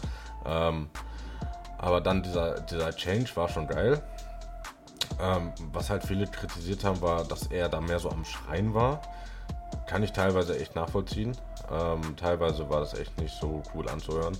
[0.45, 0.89] Ähm,
[1.79, 4.01] aber dann dieser, dieser Change war schon geil.
[5.21, 9.01] Ähm, was halt viele kritisiert haben, war, dass er da mehr so am Schreien war.
[9.87, 11.35] Kann ich teilweise echt nachvollziehen.
[11.71, 14.37] Ähm, teilweise war das echt nicht so cool anzuhören.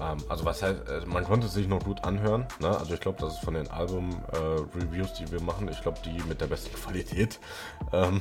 [0.00, 2.46] Ähm, also was heißt, äh, man konnte es sich noch gut anhören.
[2.60, 2.68] Ne?
[2.68, 6.40] Also ich glaube, das ist von den Album-Reviews, die wir machen, ich glaube, die mit
[6.40, 7.38] der besten Qualität.
[7.92, 8.20] Ähm,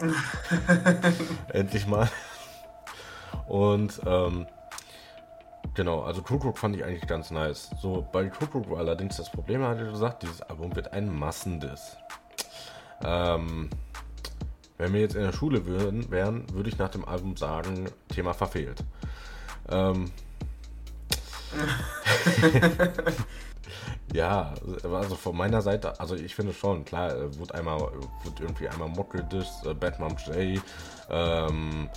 [1.52, 2.08] endlich mal.
[3.46, 4.46] Und ähm,
[5.76, 7.68] Genau, also Kuckuck fand ich eigentlich ganz nice.
[7.82, 11.98] So, bei Kuckuck war allerdings das Problem, hat er gesagt, dieses Album wird ein Massendiss.
[13.04, 13.68] Ähm,
[14.78, 18.32] wenn wir jetzt in der Schule würden, wären, würde ich nach dem Album sagen, Thema
[18.32, 18.82] verfehlt.
[19.68, 20.10] Ähm,
[24.14, 27.80] ja, also von meiner Seite, also ich finde schon, klar, äh, wird einmal,
[28.24, 30.58] wird irgendwie einmal Mock gedisst, äh, Bad Mom J,
[31.10, 31.90] ähm,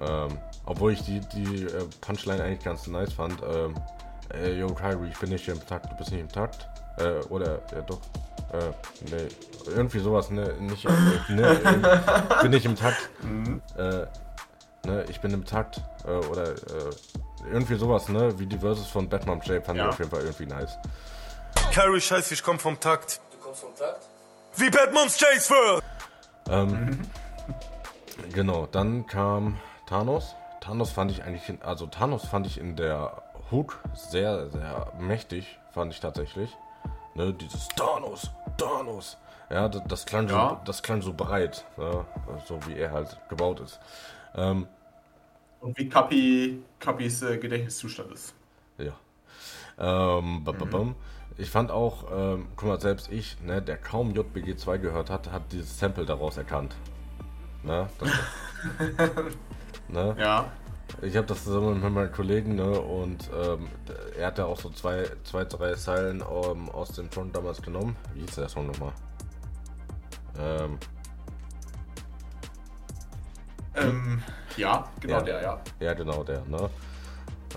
[0.00, 3.40] ähm, obwohl ich die, die äh, Punchline eigentlich ganz nice fand.
[3.42, 3.74] Ähm,
[4.34, 6.68] äh, yo, Kyrie, ich bin nicht im Takt, du bist nicht im Takt.
[6.98, 8.00] Äh, oder, ja doch.
[8.52, 8.70] Äh,
[9.10, 9.28] nee,
[9.66, 10.90] irgendwie sowas, ne, nicht, äh,
[11.32, 11.42] ne,
[12.28, 13.10] äh, ich bin nicht im Takt.
[13.76, 14.06] Äh,
[14.86, 15.80] ne, ich bin im Takt.
[16.04, 16.54] Äh, oder, äh,
[17.52, 19.84] irgendwie sowas, ne, wie die Verses von Batman J fand Ja.
[19.84, 20.78] ich auf jeden Fall irgendwie nice.
[21.72, 23.20] Carrie, scheiße, ich komm vom Takt.
[23.32, 24.06] Du kommst vom Takt?
[24.56, 25.84] Wie Batman's Chase wird!
[26.48, 27.00] Ähm,
[28.32, 30.34] Genau, dann kam Thanos.
[30.60, 35.58] Thanos fand ich eigentlich, in, also Thanos fand ich in der Hook sehr, sehr mächtig,
[35.72, 36.56] fand ich tatsächlich.
[37.14, 39.16] Ne, dieses Thanos, Thanos.
[39.48, 40.60] Ja, das, das klang so, Ja.
[40.64, 42.04] das klang so breit, ne,
[42.46, 43.78] so wie er halt gebaut ist.
[44.34, 44.66] Ähm,
[45.60, 48.34] Und wie Kapi, Kapis äh, Gedächtniszustand ist.
[48.78, 48.92] Ja.
[49.78, 50.94] Ähm, bam.
[51.38, 55.30] Ich fand auch, ähm, guck mal, selbst ich, ne, der kaum JBG 2 gehört hat,
[55.30, 56.74] hat dieses Sample daraus erkannt.
[57.62, 57.88] Ne?
[57.98, 58.10] Das,
[59.88, 60.14] ne?
[60.18, 60.50] Ja.
[61.02, 63.66] Ich habe das zusammen mit meinen Kollegen, ne, und ähm,
[64.16, 67.96] er hat ja auch so zwei, zwei drei Zeilen ähm, aus dem Song damals genommen.
[68.14, 68.92] Wie hieß der Song nochmal?
[70.38, 70.78] Ähm,
[73.74, 74.22] Ähm,
[74.56, 75.22] ja, genau Ja.
[75.22, 75.60] der, ja.
[75.80, 76.70] Ja, genau, der, ne?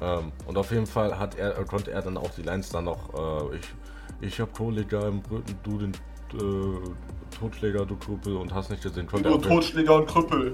[0.02, 3.14] Ähm, und auf jeden Fall hat er, konnte er dann auch die Lines dann noch,
[3.54, 3.74] äh, ich,
[4.22, 5.92] ich hab Kohlleger im Rücken, du den
[6.34, 10.54] äh, Totschläger, du Krüppel und hast nicht gesehen, konnte jeden- Totschläger und Krüppel.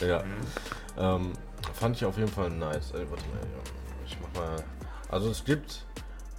[0.00, 0.22] Ja.
[0.98, 1.32] Ähm,
[1.72, 2.92] fand ich auf jeden Fall nice.
[2.92, 3.40] Ey, warte mal,
[4.06, 4.56] ich mach mal.
[5.08, 5.86] Also es gibt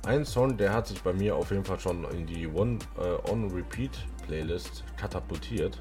[0.05, 3.31] einen Song, der hat sich bei mir auf jeden Fall schon in die One äh,
[3.31, 3.91] On Repeat
[4.25, 5.77] Playlist katapultiert.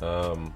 [0.00, 0.52] Ähm,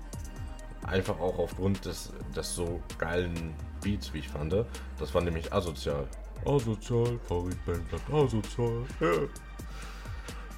[0.87, 4.55] einfach auch aufgrund des, des so geilen Beats, wie ich fand.
[4.99, 6.07] Das war nämlich asozial.
[6.45, 8.85] Asozial, Farid Bang sagt asozial.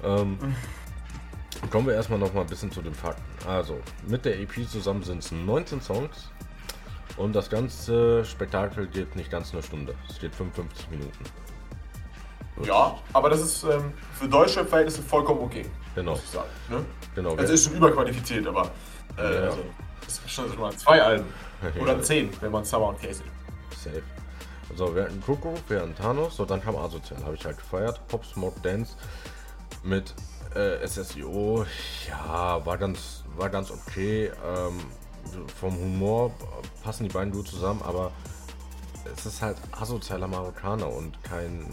[0.03, 0.37] Ähm,
[1.69, 3.21] Kommen wir erstmal noch mal ein bisschen zu den Fakten.
[3.47, 6.31] Also, mit der EP zusammen sind es 19 Songs
[7.17, 9.93] und das ganze Spektakel geht nicht ganz eine Stunde.
[10.09, 11.23] Es geht 55 Minuten.
[12.63, 16.49] Ja, aber das ist ähm, für deutsche Verhältnisse vollkommen okay, Genau, muss ich sagen.
[16.69, 16.85] Ne?
[17.15, 17.35] genau.
[17.35, 18.69] Also ist schon überqualifiziert, aber
[19.17, 19.41] äh, Ja.
[19.43, 19.59] also,
[20.05, 21.25] das ist schon mal zwei Alben.
[21.75, 21.81] Ja.
[21.81, 23.25] Oder zehn, wenn man Summer und Casey.
[23.75, 24.01] Safe.
[24.77, 27.99] So, wir hatten Coco, wir hatten Thanos, so dann kam Asozial, habe ich halt gefeiert.
[28.07, 28.95] Pop Smoke Dance
[29.83, 30.15] mit
[30.55, 31.65] äh, SSIO,
[32.07, 34.31] ja, war ganz, war ganz okay.
[34.45, 34.79] Ähm,
[35.59, 36.31] vom Humor
[36.83, 38.11] passen die beiden gut zusammen, aber
[39.15, 41.65] es ist halt asozialer Marokkaner und kein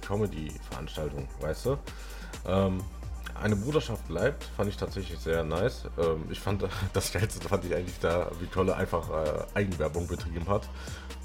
[0.00, 1.78] Comedy-Veranstaltung, weißt du?
[2.46, 2.82] Ähm,
[3.40, 5.86] eine Bruderschaft bleibt, fand ich tatsächlich sehr nice.
[5.98, 10.48] Ähm, ich fand, das Geilste fand ich eigentlich da, wie Tolle einfach äh, Eigenwerbung betrieben
[10.48, 10.68] hat.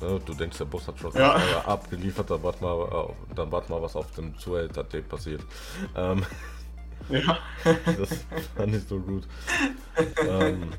[0.01, 1.37] Ne, du denkst, der Bus hat schon Ja.
[1.37, 5.41] äh, abgeliefert, dann wart mal, äh, dann wart mal, was auf dem Zuhälter-Tape passiert.
[5.95, 6.25] Ähm,
[7.09, 7.37] Ja.
[7.97, 9.27] das fand ich so gut.
[10.27, 10.69] ähm,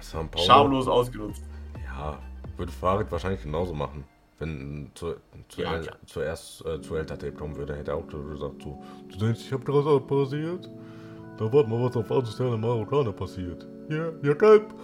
[0.00, 0.44] São Paulo.
[0.46, 1.42] Schamlos ausgenutzt.
[1.84, 2.18] Ja,
[2.56, 4.04] würde Farid wahrscheinlich genauso machen.
[4.38, 5.14] Wenn zu,
[5.48, 9.18] zu, Ja, El- zuerst äh, zu Eltertape kommen würde, hätte er auch gesagt, so, du
[9.18, 10.68] denkst, ich hab gerade was passiert?
[11.38, 13.66] Da warte mal, was auf asoziale Marokkaner passiert.
[13.88, 14.74] Ja, ja, gelb.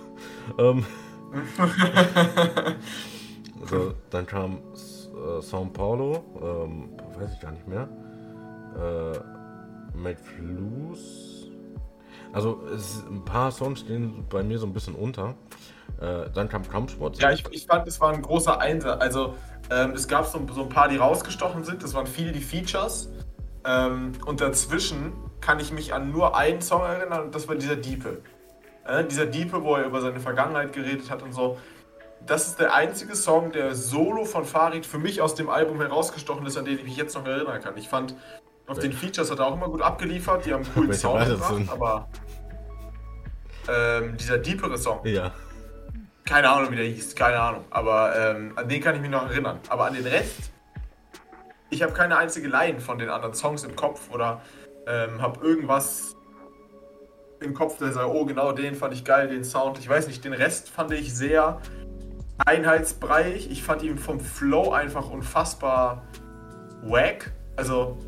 [0.58, 0.84] Ähm,
[3.66, 4.54] So, dann kam
[5.14, 6.88] äh, São Paulo, ähm,
[7.18, 7.88] weiß ich gar nicht mehr.
[8.76, 9.18] Äh,
[9.94, 11.48] Make Blues.
[12.32, 15.34] Also es, ein paar Songs gehen bei mir so ein bisschen unter.
[16.00, 17.18] Äh, dann kam Kampfsport.
[17.20, 19.00] Ja, ich, ich fand, es war ein großer Einsatz.
[19.00, 19.34] Also
[19.70, 21.82] ähm, es gab so, so ein paar, die rausgestochen sind.
[21.82, 23.10] Das waren viele die Features.
[23.64, 27.76] Ähm, und dazwischen kann ich mich an nur einen Song erinnern und das war dieser
[27.76, 28.22] Diepe.
[28.86, 31.58] Äh, dieser Diepe, wo er über seine Vergangenheit geredet hat und so.
[32.26, 36.46] Das ist der einzige Song, der solo von Farid für mich aus dem Album herausgestochen
[36.46, 37.76] ist, an den ich mich jetzt noch erinnern kann.
[37.78, 38.14] Ich fand,
[38.70, 41.62] auf den Features hat er auch immer gut abgeliefert, die haben einen coolen Sound gebracht,
[41.68, 42.08] aber
[43.68, 45.32] ähm, dieser deepere Song, Ja.
[46.24, 47.64] keine Ahnung, wie der hieß, keine Ahnung.
[47.70, 49.58] Aber ähm, an den kann ich mich noch erinnern.
[49.68, 50.50] Aber an den Rest,
[51.68, 54.40] ich habe keine einzige Line von den anderen Songs im Kopf oder
[54.86, 56.16] ähm, habe irgendwas
[57.40, 59.78] im Kopf, der sagt, oh genau, den fand ich geil, den Sound.
[59.78, 61.60] Ich weiß nicht, den Rest fand ich sehr
[62.38, 63.50] einheitsbreich.
[63.50, 66.02] Ich fand ihn vom Flow einfach unfassbar
[66.82, 67.32] wack.
[67.56, 67.98] Also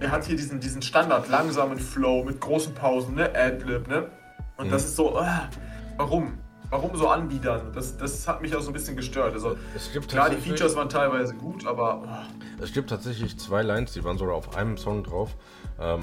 [0.00, 3.32] er hat hier diesen, diesen Standard langsamen Flow mit großen Pausen, ne?
[3.34, 4.10] Adlib, ne?
[4.56, 5.48] Und das ist so, ah,
[5.96, 6.38] warum?
[6.70, 7.72] Warum so anbiedern?
[7.74, 9.32] Das, das hat mich auch so ein bisschen gestört.
[9.32, 13.62] Also, Es gibt klar, die Features waren teilweise gut, aber oh, Es gibt tatsächlich zwei
[13.62, 15.34] Lines, die waren sogar auf einem Song drauf.
[15.80, 16.00] Ähm,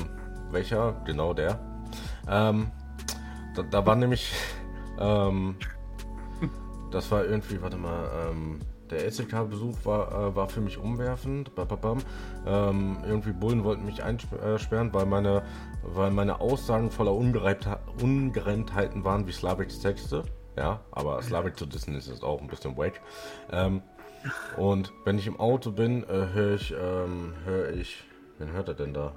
[0.50, 0.94] welcher?
[1.06, 1.60] Genau der.
[2.28, 2.72] Ähm,
[3.56, 4.34] da, da war nämlich,
[5.00, 5.56] ähm,
[6.92, 11.54] das war irgendwie, warte mal, ähm, der SEK-Besuch war, äh, war für mich umwerfend.
[11.56, 11.98] Ba, ba, bam.
[12.46, 15.44] Ähm, irgendwie Bullen wollten mich einsperren, weil meine,
[15.84, 20.24] weil meine Aussagen voller Ungereimthe- Ungereimtheiten waren wie Slavics Texte.
[20.58, 23.02] Ja, aber Slavik zu dissen ist auch ein bisschen wack.
[23.52, 23.82] Ähm,
[24.58, 28.04] und wenn ich im Auto bin, äh, höre ich, ähm, höre ich,
[28.40, 29.12] wen hört er denn da?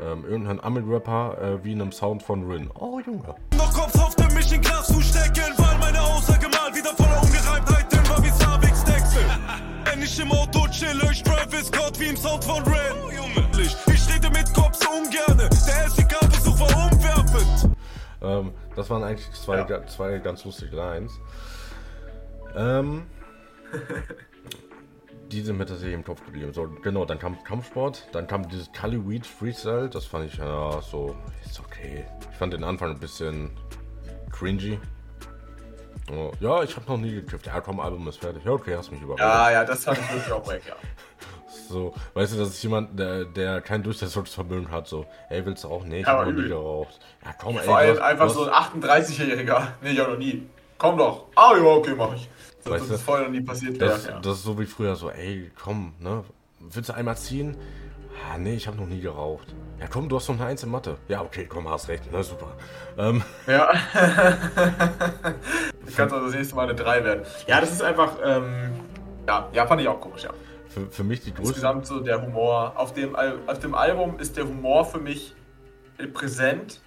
[0.00, 2.70] Ähm, irgendein Ami-Rapper äh, wie in einem Sound von Rin.
[2.78, 3.34] Oh Junge.
[3.56, 6.46] Noch Kopf auf mich in Glas zu stecken, weil meine Aussage
[10.06, 12.96] ich im Auto chille, ich Travis Scott wie im Sound von Ren.
[13.58, 17.76] Ich rede mit Cops ungerne, der SEK-Besuch war umwerfend.
[18.22, 19.84] Ähm, das waren eigentlich zwei, Ja.
[19.86, 21.12] zwei ganz lustige Lines.
[22.54, 23.06] Ähm,
[25.32, 26.52] die sind mir tatsächlich im Kopf geblieben.
[26.52, 30.80] So, genau, dann kam Kampfsport, dann kam dieses Kali Weed Freestyle, das fand ich ja
[30.82, 32.04] so, ist okay.
[32.30, 33.50] Ich fand den Anfang ein bisschen
[34.30, 34.78] cringy.
[36.12, 37.46] Oh, ja, ich habe noch nie gekifft.
[37.46, 38.44] Ja, komm, Album ist fertig.
[38.44, 39.26] Ja, okay, hast mich überredet.
[39.26, 40.74] ja, ja, das fand ich wirklich auch wack, ja.
[41.68, 45.68] So, weißt du, das ist jemand, der, der kein Durchsetzungsvermögen hat, so, ey, willst du
[45.68, 45.84] auch?
[45.84, 47.00] Nee, ich Ja, hab aber noch nie geraucht.
[47.24, 47.64] Ja, komm, ey.
[47.64, 49.66] Vor allem einfach du so ein 38-Jähriger.
[49.82, 50.46] Nee, ja noch nie.
[50.78, 51.24] Komm doch.
[51.34, 52.28] Ah, ja, okay, mach ich.
[52.60, 53.80] So, Weißt das ist vorher noch nie passiert.
[53.80, 54.20] Das, ja, ja.
[54.20, 56.22] das ist so wie früher, so, ey, komm, ne?
[56.60, 57.56] Willst du einmal ziehen?
[58.32, 59.54] Ah, nee, ich habe noch nie geraucht.
[59.80, 60.98] Ja, komm, du hast noch eine Eins in Mathe.
[61.08, 62.56] Ja, okay, komm, hast recht, na super.
[62.96, 63.72] Ähm, Ja.
[65.96, 67.24] kann doch das nächste Mal eine 3 werden.
[67.46, 68.72] Ja, das ist einfach, ähm,
[69.26, 70.30] ja, ja, fand ich auch komisch, ja.
[70.68, 71.48] für, für mich die größte.
[71.48, 72.74] Insgesamt so der Humor.
[72.76, 75.34] Auf dem, auf dem Album ist der Humor für mich
[76.12, 76.80] präsent,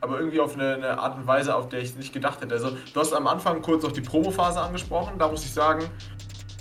[0.00, 2.54] aber irgendwie auf eine, eine Art und Weise, auf der ich nicht gedacht hätte.
[2.54, 5.18] Also, du hast am Anfang kurz auch die Promophase angesprochen.
[5.18, 5.84] Da muss ich sagen,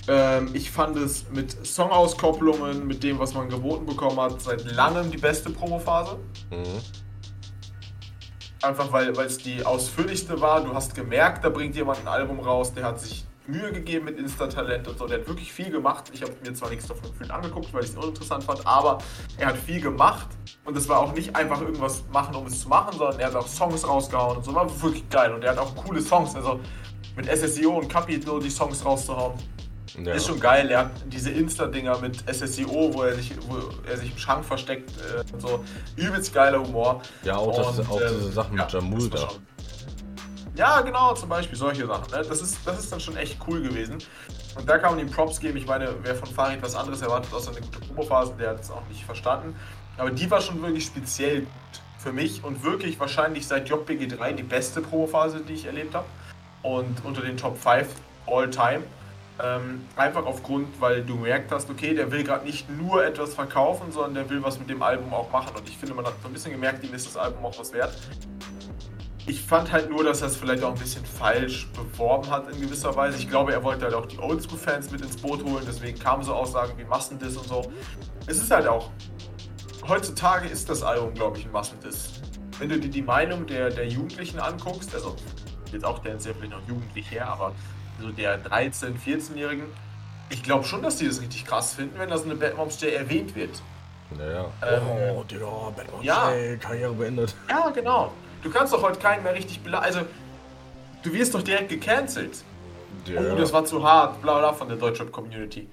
[0.07, 5.09] ähm, ich fand es mit Songauskopplungen, mit dem, was man geboten bekommen hat, seit langem
[5.09, 6.17] die beste Promophase.
[6.51, 7.04] Mhm.
[8.65, 10.63] Einfach weil es die ausführlichste war.
[10.63, 14.17] Du hast gemerkt, da bringt jemand ein Album raus, der hat sich Mühe gegeben mit
[14.17, 15.05] Insta-Talent und so.
[15.05, 16.05] Der hat wirklich viel gemacht.
[16.11, 18.97] Ich habe mir zwar nichts davon gefühlt angeguckt, weil ich es uninteressant fand, aber
[19.37, 20.29] er hat viel gemacht.
[20.63, 23.35] Und es war auch nicht einfach irgendwas machen, um es zu machen, sondern er hat
[23.35, 24.55] auch Songs rausgehauen und so.
[24.55, 25.31] War wirklich geil.
[25.31, 26.35] Und er hat auch coole Songs.
[26.35, 26.59] Also
[27.15, 29.33] mit SSIO und Capito die Songs rauszuhauen.
[30.03, 30.13] Ja.
[30.13, 33.57] Ist schon geil, er hat diese Insta-Dinger mit SSIO, wo er sich, wo
[33.89, 35.63] er sich im Schrank versteckt äh, und so.
[35.95, 37.01] Übelst geiler Humor.
[37.23, 39.35] Ja, auch das- auch ähm, diese Sachen mit Jamul das war da.
[40.55, 42.11] Ja, genau, zum Beispiel solche Sachen.
[42.11, 42.23] Ne?
[42.27, 43.97] Das, ist, das ist dann schon echt cool gewesen.
[44.57, 45.57] Und da kann man ihm Props geben.
[45.57, 48.71] Ich meine, wer von Farid was anderes erwartet, außer eine gute Promophase, der hat es
[48.71, 49.55] auch nicht verstanden.
[49.97, 51.49] Aber die war schon wirklich speziell gut
[51.99, 56.05] für mich und wirklich wahrscheinlich seit JBG3 die beste Promophase, die ich erlebt habe.
[56.61, 57.87] Und unter den Top 5
[58.27, 58.83] all time.
[59.43, 63.91] Ähm, einfach aufgrund, weil du gemerkt hast, okay, der will gerade nicht nur etwas verkaufen,
[63.91, 65.53] sondern der will was mit dem Album auch machen.
[65.57, 67.73] Und ich finde, man hat so ein bisschen gemerkt, ihm ist das Album auch was
[67.73, 67.93] wert.
[69.27, 72.61] Ich fand halt nur, dass er es vielleicht auch ein bisschen falsch beworben hat in
[72.61, 73.17] gewisser Weise.
[73.17, 76.33] Ich glaube, er wollte halt auch die Oldschool-Fans mit ins Boot holen, deswegen kamen so
[76.33, 77.69] Aussagen wie Massendiss und so.
[78.27, 78.91] Es ist halt auch,
[79.87, 82.21] heutzutage ist das Album, glaube ich, ein Massendiss.
[82.59, 85.15] Wenn du dir die Meinung der, der Jugendlichen anguckst, also
[85.71, 87.53] jetzt auch der ist ja vielleicht noch jugendlich her, aber
[87.99, 89.65] so der 13-, 14-Jährigen,
[90.29, 92.77] ich glaube schon, dass die das richtig krass finden, wenn das in eine Bad Moms
[92.77, 93.61] Day erwähnt wird.
[94.17, 94.45] Naja.
[94.63, 94.81] Ähm,
[95.15, 96.31] oh, Digga, Batman ja.
[96.31, 97.35] Ey, Karriere beendet.
[97.49, 98.11] Ja, genau.
[98.43, 99.97] Du kannst doch heute keinen mehr richtig beleidigen.
[99.97, 100.07] Also,
[101.03, 102.43] du wirst doch direkt gecancelt.
[103.05, 103.21] Ja.
[103.21, 105.67] Oh, das war zu hart, bla bla von der Deutschrap-Community.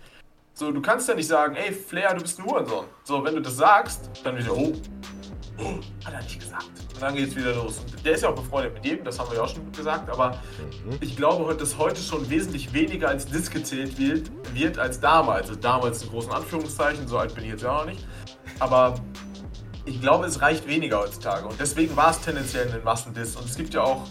[0.55, 2.85] So, du kannst ja nicht sagen, ey, Flair, du bist ein Hurensohn.
[3.05, 4.73] So, wenn du das sagst, dann wieder, oh,
[6.05, 6.71] hat er nicht gesagt.
[6.95, 7.79] Und dann geht's wieder los.
[7.79, 10.11] Und der ist ja auch befreundet mit jedem, das haben wir ja auch schon gesagt,
[10.11, 10.39] aber
[11.01, 15.49] ich glaube, dass heute schon wesentlich weniger als Diss gezählt wird, wird als damals.
[15.49, 18.07] Also damals in großen Anführungszeichen, so alt bin ich jetzt ja auch noch nicht.
[18.59, 18.95] Aber
[19.85, 21.47] ich glaube, es reicht weniger heutzutage.
[21.47, 23.37] Und deswegen war es tendenziell ein Massendiss.
[23.37, 24.07] Und es gibt ja auch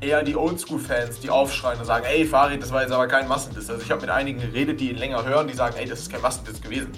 [0.00, 3.70] eher die Oldschool-Fans, die aufschreien und sagen, ey Farid, das war jetzt aber kein Massendiss.
[3.70, 6.12] Also ich habe mit einigen geredet, die ihn länger hören, die sagen, ey, das ist
[6.12, 6.92] kein Massendiss gewesen.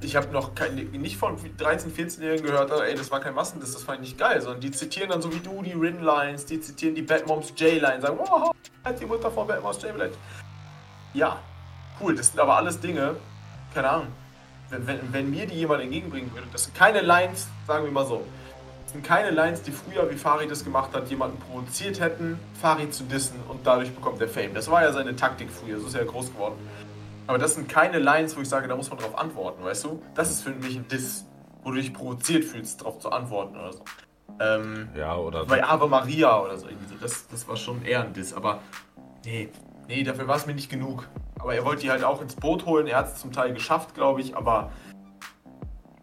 [0.00, 3.82] Ich habe noch kein, nicht von 13-, 14-Jährigen gehört, ey, das war kein Massendiss, das
[3.82, 4.40] fand ich nicht geil.
[4.40, 8.18] Sondern die zitieren dann so wie du die Rin-Lines, die zitieren die Batmoms J-Line, sagen,
[8.18, 8.52] wow,
[8.84, 10.12] halt die Mutter von Batmoms J-Line.
[11.14, 11.40] Ja,
[12.00, 13.16] cool, das sind aber alles Dinge,
[13.74, 14.08] keine Ahnung,
[14.70, 18.06] wenn, wenn, wenn mir die jemand entgegenbringen würde, das sind keine Lines, sagen wir mal
[18.06, 18.24] so,
[18.84, 22.94] das sind keine Lines, die früher, wie Farid das gemacht hat, jemanden provoziert hätten, Farid
[22.94, 24.54] zu dissen und dadurch bekommt er Fame.
[24.54, 26.54] Das war ja seine Taktik früher, so ist er groß geworden.
[27.26, 30.02] Aber das sind keine Lines, wo ich sage, da muss man drauf antworten, weißt du?
[30.14, 31.26] Das ist für mich ein Diss,
[31.62, 33.84] wo du dich provoziert fühlst, drauf zu antworten oder so.
[34.38, 36.68] Ähm, Ja, oder bei Ave Maria oder so.
[36.68, 36.94] irgendwie so.
[37.00, 38.60] Das, das war schon eher ein Diss, aber
[39.24, 39.48] nee,
[39.88, 41.08] nee, dafür war es mir nicht genug.
[41.38, 42.86] Aber er wollte die halt auch ins Boot holen.
[42.86, 44.70] Er hat es zum Teil geschafft, glaube ich, aber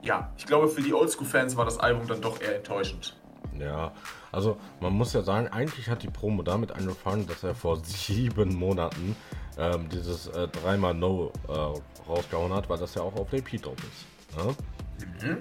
[0.01, 3.15] ja, ich glaube, für die Oldschool-Fans war das Album dann doch eher enttäuschend.
[3.59, 3.91] Ja,
[4.31, 8.55] also man muss ja sagen, eigentlich hat die Promo damit angefangen, dass er vor sieben
[8.55, 9.15] Monaten
[9.57, 11.51] ähm, dieses äh, dreimal No äh,
[12.09, 14.43] rausgehauen hat, weil das ja auch auf Repeat drauf ist.
[14.45, 15.37] Ne?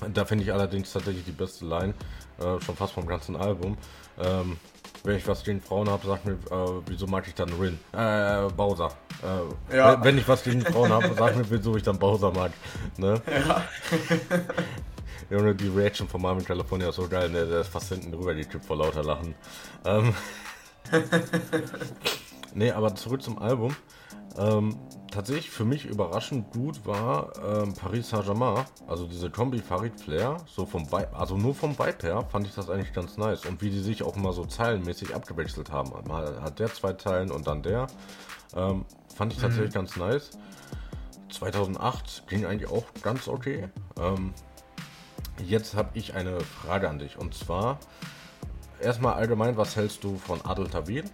[0.00, 1.94] Und Da finde ich allerdings tatsächlich die beste Line,
[2.38, 3.76] äh, schon fast vom ganzen Album.
[4.18, 4.56] Ähm,
[5.02, 7.78] wenn ich was gegen Frauen habe, sag mir, äh, wieso mag ich dann Rin?
[7.92, 8.90] Äh, Bowser.
[9.70, 9.94] Äh, Ja.
[9.94, 12.52] wenn, wenn ich was gegen Frauen habe, sag mir, wieso ich dann Bowser mag.
[12.98, 13.20] Ne?
[13.26, 13.64] Ja.
[15.28, 17.46] Junge, die Reaction von Marvin California ist so geil, ne?
[17.46, 19.34] der ist fast hinten drüber gekippt vor lauter Lachen.
[19.84, 20.14] Ähm,
[22.54, 23.74] nee, aber zurück zum Album.
[24.38, 24.76] Ähm,
[25.10, 30.64] tatsächlich für mich überraschend gut war ähm, Paris Saint-Germain, also diese Kombi Farid Flair, so
[30.66, 33.70] vom Vibe, also nur vom Vibe her fand ich das eigentlich ganz nice und wie
[33.70, 35.90] die sich auch immer so zeilenmäßig abgewechselt haben.
[36.06, 37.88] Mal hat der zwei Zeilen und dann der,
[38.54, 40.30] ähm, fand ich tatsächlich ganz nice.
[41.30, 43.68] 2008 ging eigentlich auch ganz okay.
[43.98, 44.32] Ähm,
[45.46, 47.16] Jetzt habe ich eine Frage an dich.
[47.16, 47.78] Und zwar,
[48.80, 51.04] erstmal allgemein, was hältst du von Adel Tawil?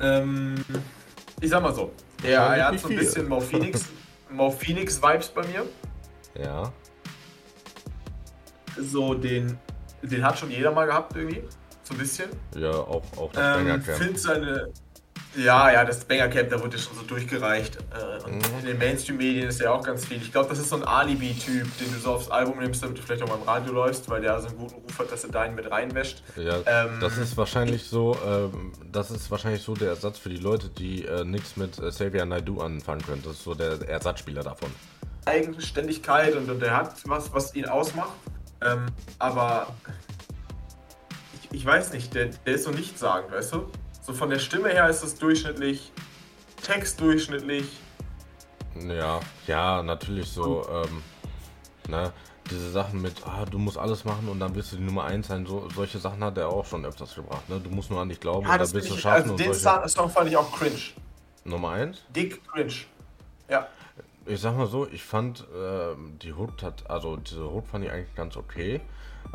[0.00, 0.64] Ähm,
[1.40, 2.98] ich sag mal so, er, er hat so ein viel.
[3.00, 3.86] bisschen Mo Phoenix,
[4.30, 5.66] Mo Phoenix Vibes bei mir.
[6.42, 6.72] Ja.
[8.78, 9.58] So den,
[10.02, 11.42] den hat schon jeder mal gehabt irgendwie,
[11.82, 12.30] so ein bisschen.
[12.56, 14.72] Ja, auch, auch das Ähm, find seine.
[15.36, 17.76] Ja, ja, das Banger Camp, da wurde schon so durchgereicht.
[17.76, 18.58] Äh, und Mhm.
[18.60, 20.16] in den Mainstream-Medien ist ja auch ganz viel.
[20.16, 23.02] Ich glaube, das ist so ein Alibi-Typ, den du so aufs Album nimmst, damit du
[23.02, 25.30] vielleicht auch mal im Radio läufst, weil der so einen guten Ruf hat, dass er
[25.30, 26.24] deinen mit reinwäscht.
[26.34, 30.36] Ja, ähm, das ist wahrscheinlich so, ähm, das ist wahrscheinlich so der Ersatz für die
[30.38, 33.22] Leute, die äh, nichts mit äh, Xavier Naidoo anfangen können.
[33.22, 34.70] Das ist so der Ersatzspieler davon.
[35.26, 38.10] Eigenständigkeit und, und er hat was, was ihn ausmacht.
[38.62, 38.86] Ähm,
[39.20, 39.68] aber
[41.42, 43.70] ich, ich weiß nicht, der, der ist so nichtssagend, weißt du?
[44.10, 45.92] So von der Stimme her ist es durchschnittlich,
[46.64, 47.64] Text durchschnittlich.
[48.74, 51.00] Ja, ja, natürlich so, ähm,
[51.88, 52.12] ne,
[52.50, 55.28] diese Sachen mit, ah, du musst alles machen und dann wirst du die Nummer 1
[55.28, 57.60] sein, so, solche Sachen hat er auch schon öfters gebracht, ne?
[57.60, 59.54] Du musst nur an dich glauben Ja, und dann bist du schaffen also und den
[59.54, 59.88] solche.
[59.88, 60.80] Song, fand ich auch cringe.
[61.44, 62.02] Nummer 1?
[62.08, 62.74] Dick cringe.
[63.48, 63.68] Ja.
[64.26, 67.92] Ich sag mal so, ich fand ähm, die Hook hat, also diese Hook fand ich
[67.92, 68.80] eigentlich ganz okay.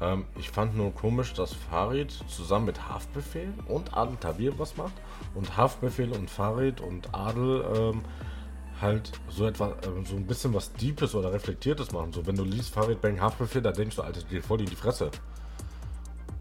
[0.02, 4.94] Ähm, ich fand nur komisch, dass Farid zusammen mit Haftbefehl und Adel Tabir was macht
[5.36, 8.02] und Haftbefehl und Farid und Adel ähm,
[8.82, 12.12] halt so etwas, ähm, so ein bisschen was Deepes oder Reflektiertes machen.
[12.12, 14.76] So, wenn du liest Farid Bang Haftbefehl, da denkst du, Alter, dir voll in die
[14.76, 15.12] Fresse.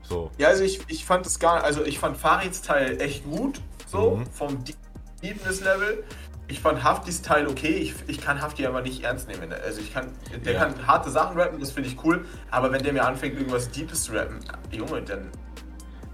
[0.03, 3.61] So, Ja, also ich, ich fand es gar also ich fand Farids Teil echt gut,
[3.87, 4.27] so, Mhm.
[4.27, 4.75] vom Die-
[5.23, 6.05] Deepness-Level.
[6.47, 9.51] Ich fand Haftis Teil okay, ich, ich kann Hafti aber nicht ernst nehmen.
[9.65, 10.09] Also ich kann,
[10.45, 10.61] der Ja.
[10.65, 14.05] kann harte Sachen rappen, das finde ich cool, aber wenn der mir anfängt, irgendwas Deepes
[14.05, 14.41] zu rappen,
[14.71, 15.31] Junge, dann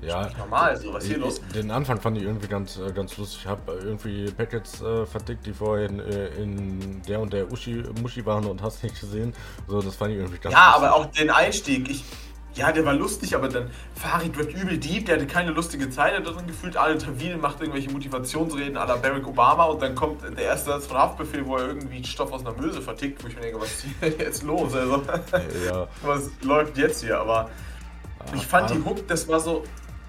[0.03, 0.31] ja.
[0.39, 1.41] normal, so, was hier Ich- los?
[1.55, 3.41] Den Anfang fand ich irgendwie ganz, äh, ganz lustig.
[3.43, 7.83] Ich habe irgendwie Packets äh, vertickt, die vorher in, äh, in der und der Uschi,
[8.01, 9.35] Muschi waren und hast nicht gesehen.
[9.68, 10.89] So, das fand ich irgendwie ganz Ja, lustig.
[10.89, 12.05] aber auch den Einstieg, ich,
[12.55, 16.21] ja, der war lustig, aber dann Farid wird übel deep, der hatte keine lustige Zeile
[16.21, 16.77] drin gefühlt.
[16.77, 20.87] Alle Tawil macht irgendwelche Motivationsreden à la Barack Obama und dann kommt der erste Satz
[20.87, 23.71] von Haftbefehl, wo er irgendwie Stoff aus einer Möse vertickt, wo ich mir denke, was
[23.71, 24.75] ist hier jetzt los?
[24.75, 25.03] Also,
[25.67, 27.19] ja, was läuft jetzt hier?
[27.19, 27.51] Aber
[28.35, 29.65] ich fand die Hook, das war so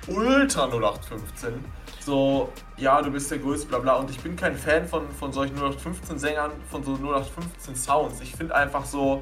[0.08, 1.64] ultra 0815.
[2.00, 3.96] So, ja, du bist der Größte, bla bla.
[3.98, 8.22] Und ich bin kein Fan von, von solchen 0815-Sängern, von so 0815-Sounds.
[8.22, 9.22] Ich finde einfach so,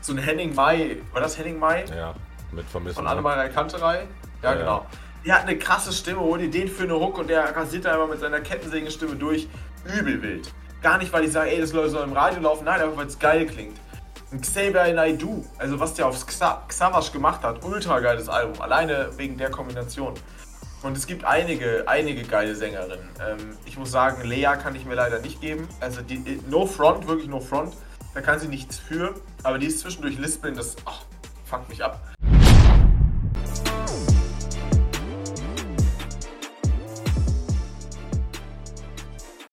[0.00, 1.84] so ein Henning Mai, war das Henning Mai?
[1.86, 2.14] Ja,
[2.54, 2.96] mit Vermissen.
[2.96, 3.10] Von ne?
[3.10, 4.06] Annemarie Kanterei?
[4.42, 4.86] Ja, Ja, genau.
[5.24, 7.94] Der hat eine krasse Stimme, hol dir den für eine Hook und der rasiert da
[7.94, 9.48] einfach mit seiner Kettensägenstimme durch.
[9.98, 10.52] Übel wild.
[10.82, 13.18] Gar nicht, weil ich sage, ey, das soll im Radio laufen, nein, einfach weil es
[13.18, 13.78] geil klingt.
[14.32, 19.10] Ein Xavier Naidoo, also was der auf Xa Xavash gemacht hat, ultra geiles Album, alleine
[19.16, 20.14] wegen der Kombination.
[20.82, 23.08] Und es gibt einige, einige geile Sängerinnen.
[23.26, 25.66] Ähm, ich muss sagen, Lea kann ich mir leider nicht geben.
[25.80, 27.72] Also die, äh, No Front, wirklich No Front.
[28.12, 29.14] Da kann sie nichts für.
[29.42, 31.00] Aber die ist zwischendurch lispeln, das ach,
[31.46, 31.98] fuckt mich ab.